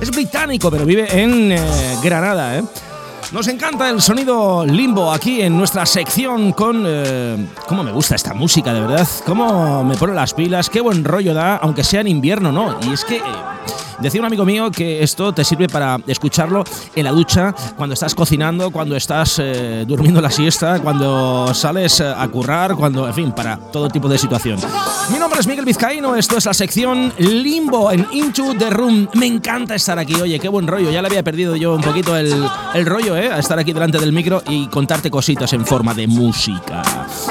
[0.01, 2.65] Es británico, pero vive en eh, Granada, ¿eh?
[3.31, 6.83] Nos encanta el sonido limbo aquí en nuestra sección con...
[6.85, 9.07] eh, ¿Cómo me gusta esta música, de verdad?
[9.25, 10.69] ¿Cómo me pone las pilas?
[10.69, 12.81] Qué buen rollo da, aunque sea en invierno, ¿no?
[12.83, 13.23] Y es que...
[14.01, 18.15] Decía un amigo mío que esto te sirve para escucharlo en la ducha, cuando estás
[18.15, 23.33] cocinando, cuando estás eh, durmiendo la siesta, cuando sales eh, a currar, cuando, en fin,
[23.33, 24.59] para todo tipo de situación.
[25.13, 29.09] Mi nombre es Miguel Vizcaíno, esto es la sección Limbo en Into the Room.
[29.15, 30.91] Me encanta estar aquí, oye, qué buen rollo.
[30.91, 32.33] Ya le había perdido yo un poquito el,
[32.75, 33.31] el rollo, ¿eh?
[33.31, 36.83] A estar aquí delante del micro y contarte cositas en forma de música.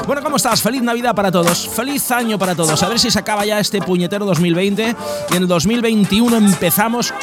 [0.05, 0.61] Bueno, ¿cómo estás?
[0.61, 2.82] Feliz Navidad para todos, feliz año para todos.
[2.84, 4.95] A ver si se acaba ya este puñetero 2020
[5.32, 7.14] y en el 2021 empezamos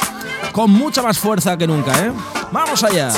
[0.51, 2.11] con mucha más fuerza que nunca, ¿eh?
[2.51, 3.11] ¡Vamos allá!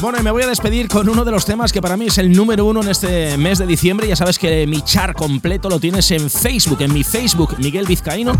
[0.00, 2.16] Bueno, y me voy a despedir con uno de los temas que para mí es
[2.16, 4.08] el número uno en este mes de diciembre.
[4.08, 8.32] Ya sabes que mi char completo lo tienes en Facebook, en mi Facebook, Miguel Vizcaíno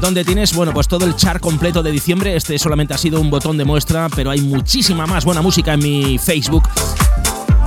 [0.00, 2.36] donde tienes, bueno, pues todo el char completo de diciembre.
[2.36, 5.80] Este solamente ha sido un botón de muestra, pero hay muchísima más buena música en
[5.80, 6.68] mi Facebook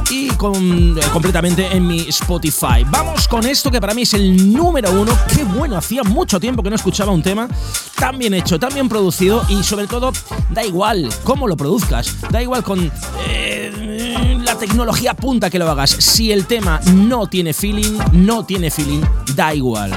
[0.09, 2.85] y eh, completamente en mi Spotify.
[2.89, 5.11] Vamos con esto que para mí es el número uno.
[5.35, 7.47] Qué bueno, hacía mucho tiempo que no escuchaba un tema
[7.95, 10.11] tan bien hecho, tan bien producido y sobre todo
[10.49, 12.91] da igual cómo lo produzcas, da igual con
[13.27, 15.89] eh, la tecnología punta que lo hagas.
[15.89, 19.01] Si el tema no tiene feeling, no tiene feeling,
[19.35, 19.91] da igual.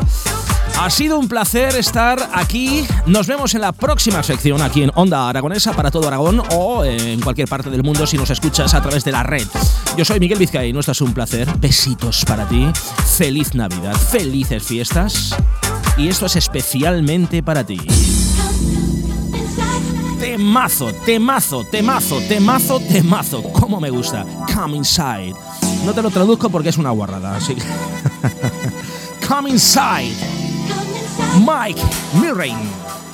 [0.83, 2.87] Ha sido un placer estar aquí.
[3.05, 7.21] Nos vemos en la próxima sección aquí en Onda Aragonesa para todo Aragón o en
[7.21, 9.47] cualquier parte del mundo si nos escuchas a través de la red.
[9.99, 11.47] Yo soy Miguel Vizcaíno, esto es un placer.
[11.59, 12.67] Besitos para ti.
[13.19, 15.37] Feliz Navidad, felices fiestas.
[15.99, 17.79] Y esto es especialmente para ti.
[20.19, 23.43] Temazo, temazo, temazo, temazo, temazo.
[23.53, 24.25] Cómo me gusta.
[24.55, 25.35] Come inside.
[25.85, 27.63] No te lo traduzco porque es una guarrada, así que-
[29.29, 30.17] Come inside.
[31.45, 31.81] Mike
[32.21, 33.10] Mirren.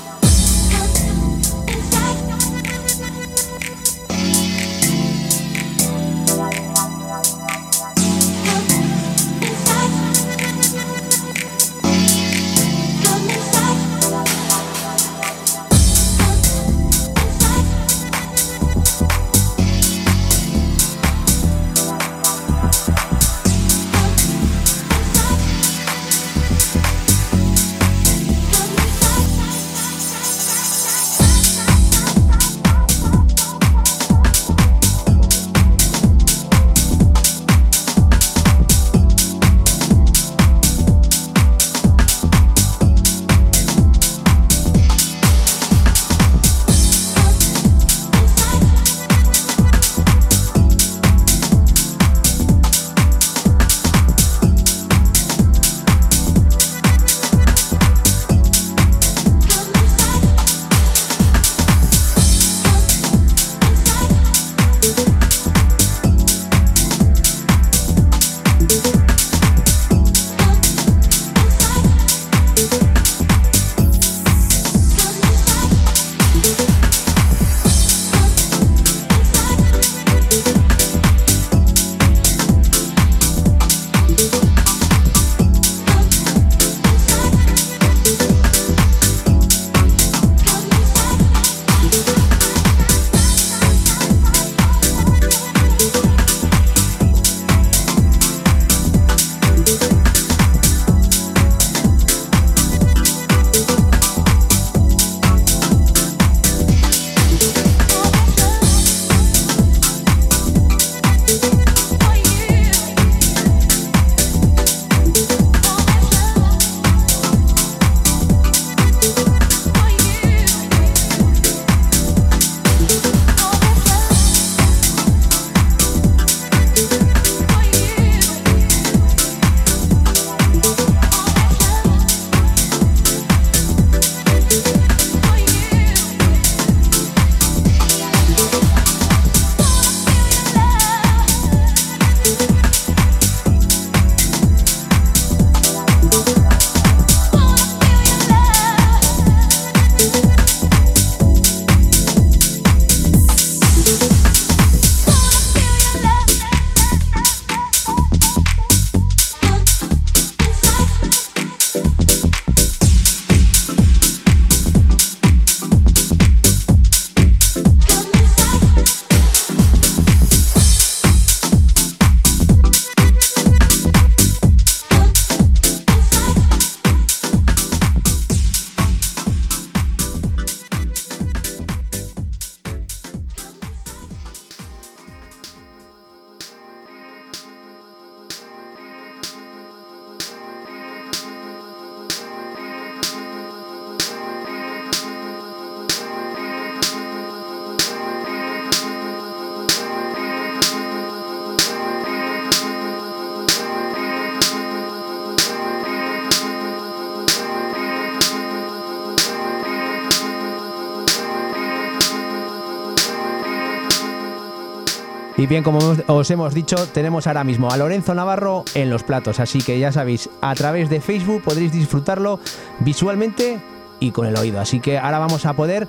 [215.46, 215.78] Y bien, como
[216.08, 219.92] os hemos dicho, tenemos ahora mismo a Lorenzo Navarro en los platos, así que ya
[219.92, 222.40] sabéis, a través de Facebook podréis disfrutarlo
[222.80, 223.60] visualmente
[224.00, 224.58] y con el oído.
[224.58, 225.86] Así que ahora vamos a poder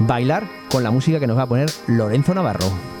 [0.00, 2.97] bailar con la música que nos va a poner Lorenzo Navarro.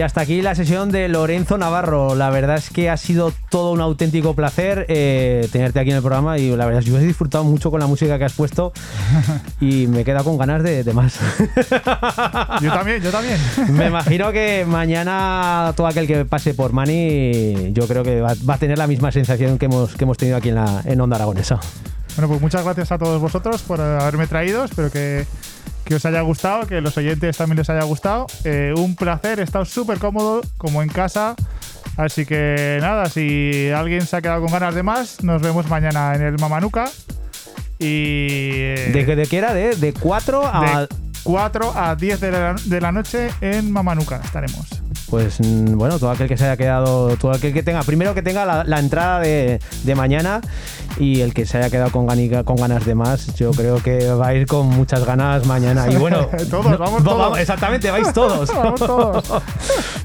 [0.00, 2.14] Y hasta aquí la sesión de Lorenzo Navarro.
[2.14, 6.02] La verdad es que ha sido todo un auténtico placer eh, tenerte aquí en el
[6.02, 8.32] programa y la verdad es que yo he disfrutado mucho con la música que has
[8.32, 8.72] puesto
[9.60, 11.18] y me he quedado con ganas de, de más.
[12.62, 13.36] Yo también, yo también.
[13.72, 18.54] me imagino que mañana todo aquel que pase por Mani yo creo que va, va
[18.54, 21.16] a tener la misma sensación que hemos, que hemos tenido aquí en, la, en Onda
[21.16, 21.60] Aragonesa.
[22.16, 24.64] Bueno, pues muchas gracias a todos vosotros por haberme traído.
[24.64, 25.26] Espero que,
[25.84, 28.26] que os haya gustado, que los oyentes también les haya gustado.
[28.44, 31.34] Eh, un placer, he estado súper cómodo, como en casa.
[31.96, 36.14] Así que nada, si alguien se ha quedado con ganas de más, nos vemos mañana
[36.14, 36.90] en el Mamanuca.
[37.78, 38.46] Y.
[38.50, 39.54] eh, ¿De, de qué era?
[39.54, 40.80] ¿De, de 4 a...?
[40.82, 40.88] de
[41.22, 44.66] 4 a 10 de la, de la noche en Mamanuca estaremos.
[45.10, 48.22] Pues mm, bueno, todo aquel que se haya quedado, todo aquel que tenga, primero que
[48.22, 50.40] tenga la, la entrada de, de mañana
[50.98, 54.08] y el que se haya quedado con, ganiga- con ganas de más, yo creo que
[54.12, 55.90] va a ir con muchas ganas mañana.
[55.90, 57.38] Y bueno, Todos, vamos todos.
[57.38, 58.48] exactamente, vais todos.
[58.54, 59.24] Vamos todos.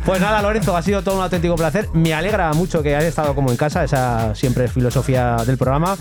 [0.05, 1.87] Pues nada, Lorenzo, ha sido todo un auténtico placer.
[1.93, 5.95] Me alegra mucho que hayas estado como en casa, esa siempre es filosofía del programa.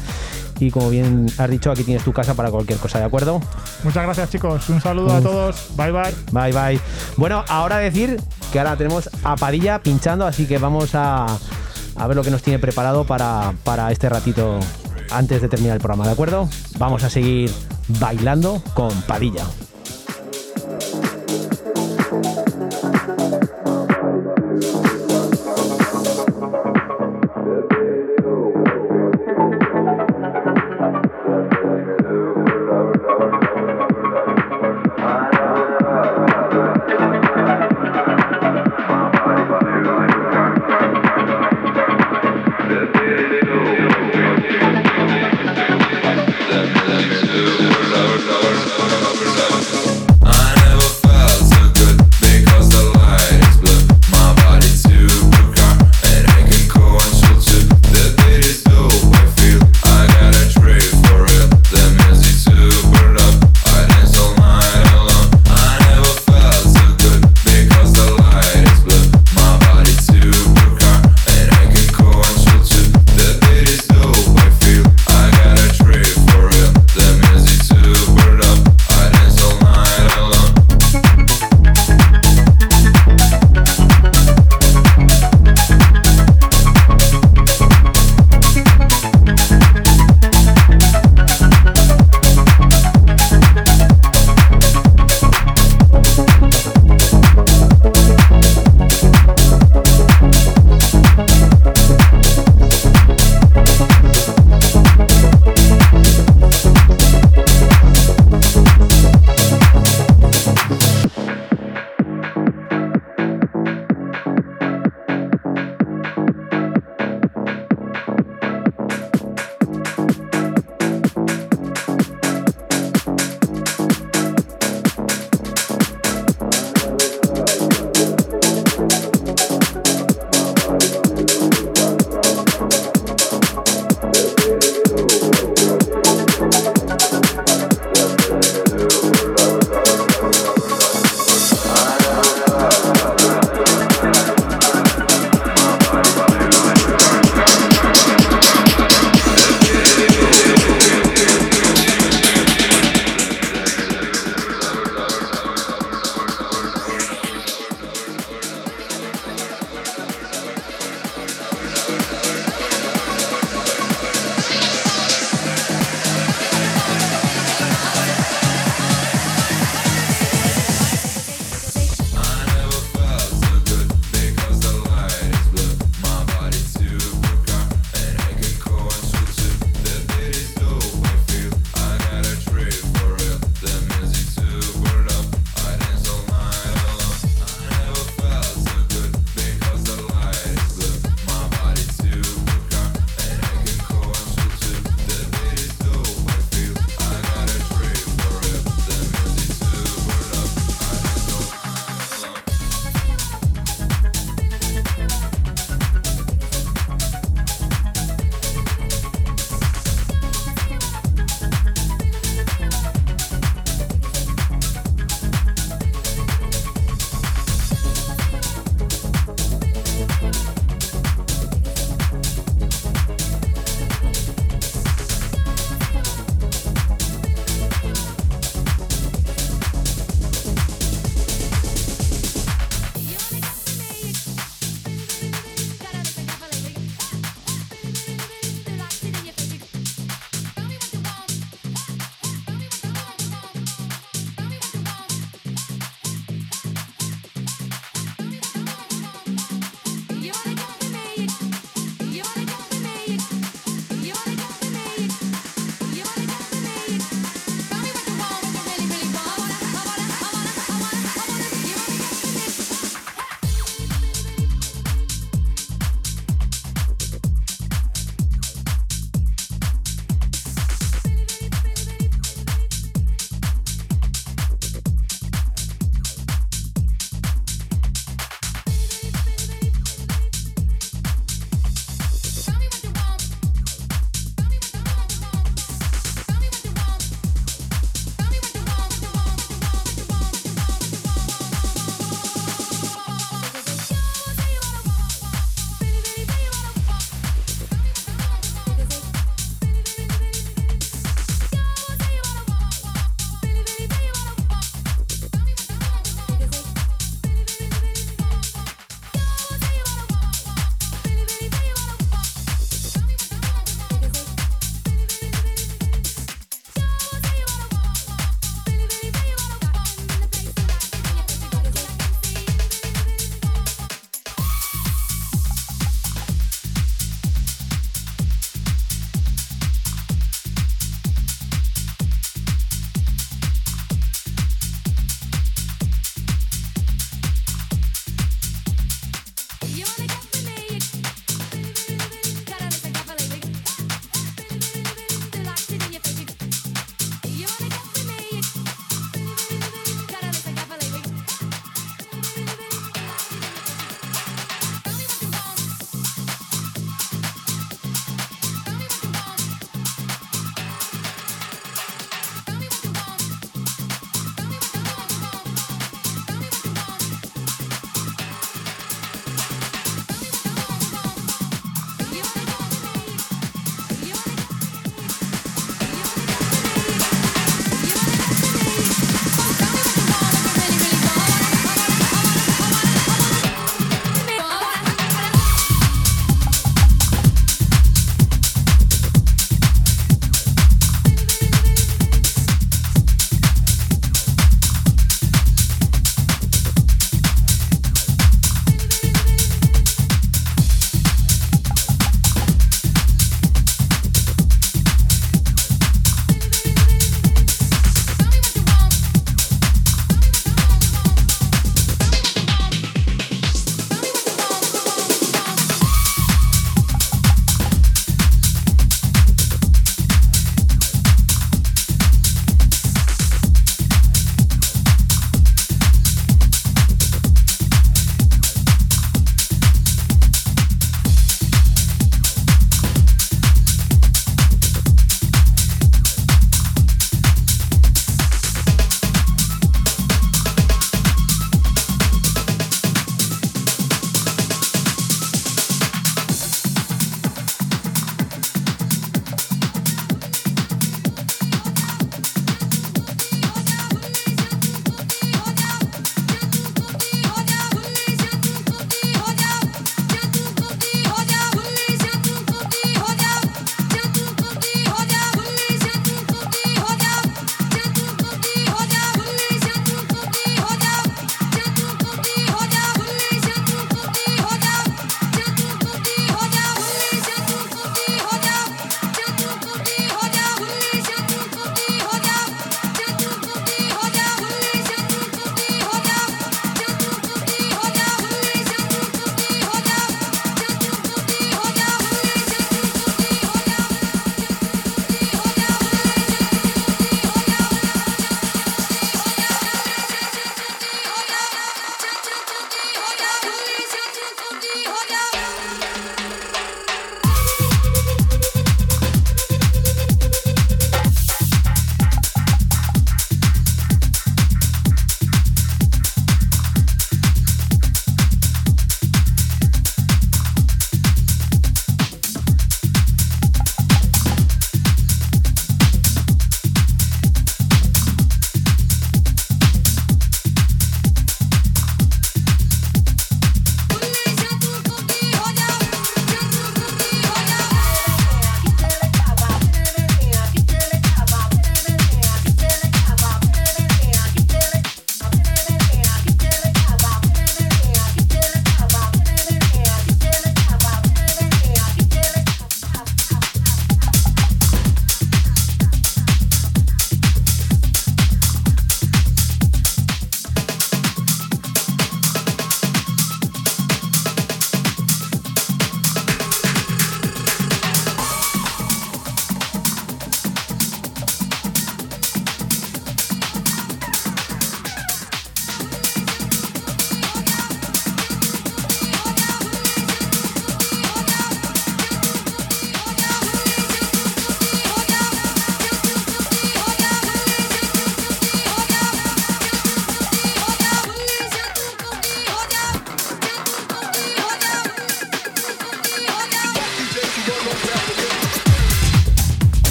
[0.61, 3.41] Y como bien has dicho, aquí tienes tu casa para cualquier cosa, ¿de acuerdo?
[3.83, 4.69] Muchas gracias, chicos.
[4.69, 5.69] Un saludo a todos.
[5.77, 6.15] Bye, bye.
[6.31, 6.81] Bye, bye.
[7.17, 8.21] Bueno, ahora decir
[8.53, 11.27] que ahora tenemos a Padilla pinchando, así que vamos a,
[11.97, 14.61] a ver lo que nos tiene preparado para, para este ratito
[15.11, 16.49] antes de terminar el programa, ¿de acuerdo?
[16.79, 17.53] Vamos a seguir
[18.01, 19.45] bailando con Padilla.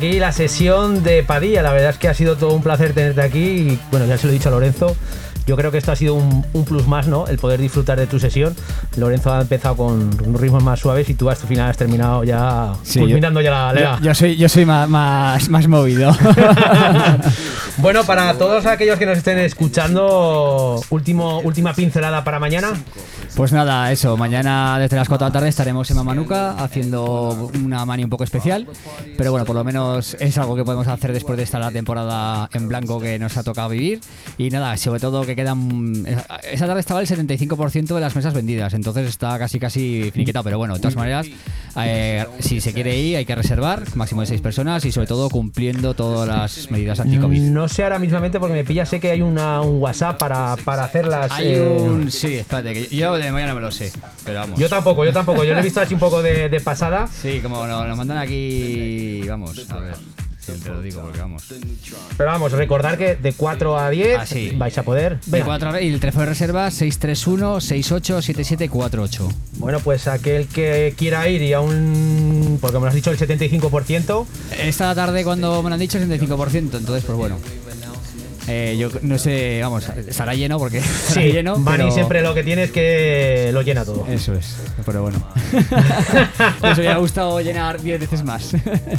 [0.00, 1.60] Aquí la sesión de Padilla.
[1.60, 3.38] La verdad es que ha sido todo un placer tenerte aquí.
[3.38, 4.96] Y bueno, ya se lo he dicho a Lorenzo.
[5.46, 7.26] Yo creo que esto ha sido un, un plus más, ¿no?
[7.26, 8.54] El poder disfrutar de tu sesión.
[8.96, 13.00] Lorenzo ha empezado con ritmos más suaves y tú hasta final has terminado ya Sí,
[13.00, 13.98] culminando ya la Yo, lega.
[14.00, 16.16] yo soy, yo soy más, más, más movido.
[17.78, 22.72] Bueno, para todos aquellos que nos estén escuchando, último, última pincelada para mañana.
[23.34, 27.86] Pues nada, eso, mañana desde las 4 de la tarde estaremos en Mamanuca haciendo una
[27.86, 28.66] mani un poco especial,
[29.16, 32.50] pero bueno, por lo menos es algo que podemos hacer después de esta la temporada
[32.52, 34.00] en blanco que nos ha tocado vivir
[34.36, 36.06] y nada, sobre todo que quedan...
[36.50, 40.58] Esa tarde estaba el 75% de las mesas vendidas, entonces está casi casi finiquetado, pero
[40.58, 41.26] bueno, de todas maneras,
[41.76, 45.30] eh, si se quiere ir hay que reservar, máximo de 6 personas y sobre todo
[45.30, 47.40] cumpliendo todas las medidas anti-COVID.
[47.50, 50.84] No sé ahora mismamente porque me pilla, sé que hay una, un WhatsApp para, para
[50.84, 51.30] hacerlas.
[51.30, 52.10] Hay eh, un...
[52.10, 53.92] Sí, espérate, que yo de mañana me lo sé,
[54.24, 54.58] pero vamos.
[54.58, 55.44] Yo tampoco, yo tampoco.
[55.44, 57.06] Yo lo he visto así un poco de, de pasada.
[57.08, 59.22] Sí, como nos, nos mandan aquí.
[59.28, 59.94] Vamos, a ver.
[60.40, 61.44] Si te lo digo, porque vamos.
[62.16, 64.52] Pero vamos, recordar que de 4 a 10 Ah, sí.
[64.56, 65.20] vais a poder.
[65.20, 65.44] De Venga.
[65.44, 69.28] cuatro a- y el teléfono de reserva 631-687748.
[69.58, 72.56] Bueno, pues aquel que quiera ir y aún.
[72.60, 74.26] Porque me lo has dicho el 75%.
[74.58, 76.78] Esta tarde, cuando me lo han dicho, 65%.
[76.78, 77.36] Entonces, pues bueno.
[78.48, 81.56] Eh, yo no sé, vamos, estará lleno porque Sí, lleno.
[81.58, 84.06] Bani pero- siempre lo que tiene es que lo llena todo.
[84.08, 85.22] Eso es, pero bueno.
[86.62, 88.52] Les hubiera gustado llenar 10 veces más.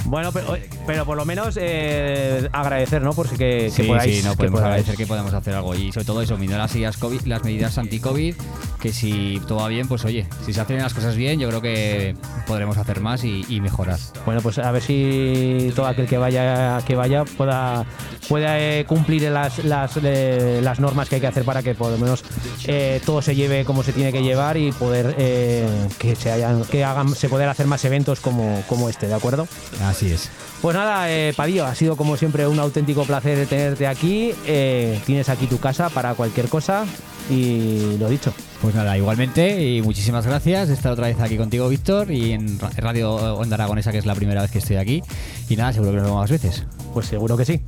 [0.06, 3.14] Bueno, pero, pero por lo menos eh, agradecer, ¿no?
[3.14, 4.16] Por si que, que Sí, podáis.
[4.18, 4.72] sí, no que podemos podáis.
[4.74, 5.76] agradecer que podemos hacer algo.
[5.76, 8.36] Y sobre todo eso, mirar las medidas, COVID, las medidas anti-COVID,
[8.82, 11.62] que si todo va bien, pues oye, si se hacen las cosas bien, yo creo
[11.62, 12.16] que
[12.48, 13.98] podremos hacer más y, y mejorar.
[14.26, 17.86] Bueno, pues a ver si todo aquel que vaya que vaya pueda
[18.30, 21.92] pueda eh, cumplir las, las, eh, las normas que hay que hacer para que por
[21.92, 22.24] lo menos
[22.66, 25.68] eh, todo se lleve como se tiene que llevar y poder eh,
[25.98, 29.48] que se hayan que hagan se poder hacer más eventos como, como este, ¿de acuerdo?
[29.84, 30.30] Así es.
[30.62, 34.34] Pues nada, eh, Padillo, ha sido como siempre un auténtico placer tenerte aquí.
[34.46, 36.86] Eh, tienes aquí tu casa para cualquier cosa
[37.30, 38.32] y lo dicho.
[38.62, 42.60] Pues nada, igualmente, y muchísimas gracias de estar otra vez aquí contigo, Víctor, y en
[42.60, 45.02] Ra- Radio Onda Aragonesa, que es la primera vez que estoy aquí.
[45.50, 46.64] Y nada, seguro que nos vemos más veces.
[46.94, 47.60] Pues seguro que sí.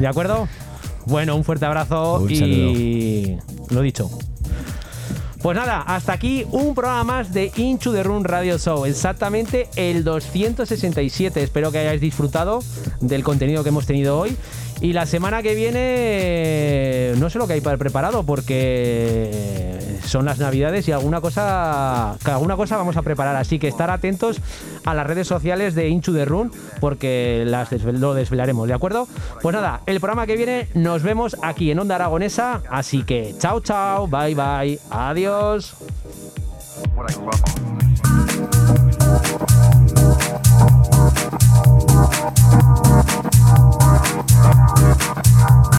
[0.00, 0.48] ¿De acuerdo?
[1.10, 3.36] Bueno, un fuerte abrazo Un y
[3.70, 4.08] lo dicho.
[5.42, 10.04] Pues nada, hasta aquí un programa más de Into the Room Radio Show, exactamente el
[10.04, 11.42] 267.
[11.42, 12.62] Espero que hayáis disfrutado
[13.00, 14.36] del contenido que hemos tenido hoy.
[14.80, 20.38] Y la semana que viene no sé lo que hay para preparado porque son las
[20.38, 24.40] navidades y alguna cosa alguna cosa vamos a preparar, así que estar atentos
[24.84, 26.50] a las redes sociales de Into the Room
[26.80, 29.08] porque las lo desvelaremos, ¿de acuerdo?
[29.42, 33.60] Pues nada, el programa que viene nos vemos aquí en Onda Aragonesa, así que chao
[33.60, 35.74] chao, bye bye, adiós.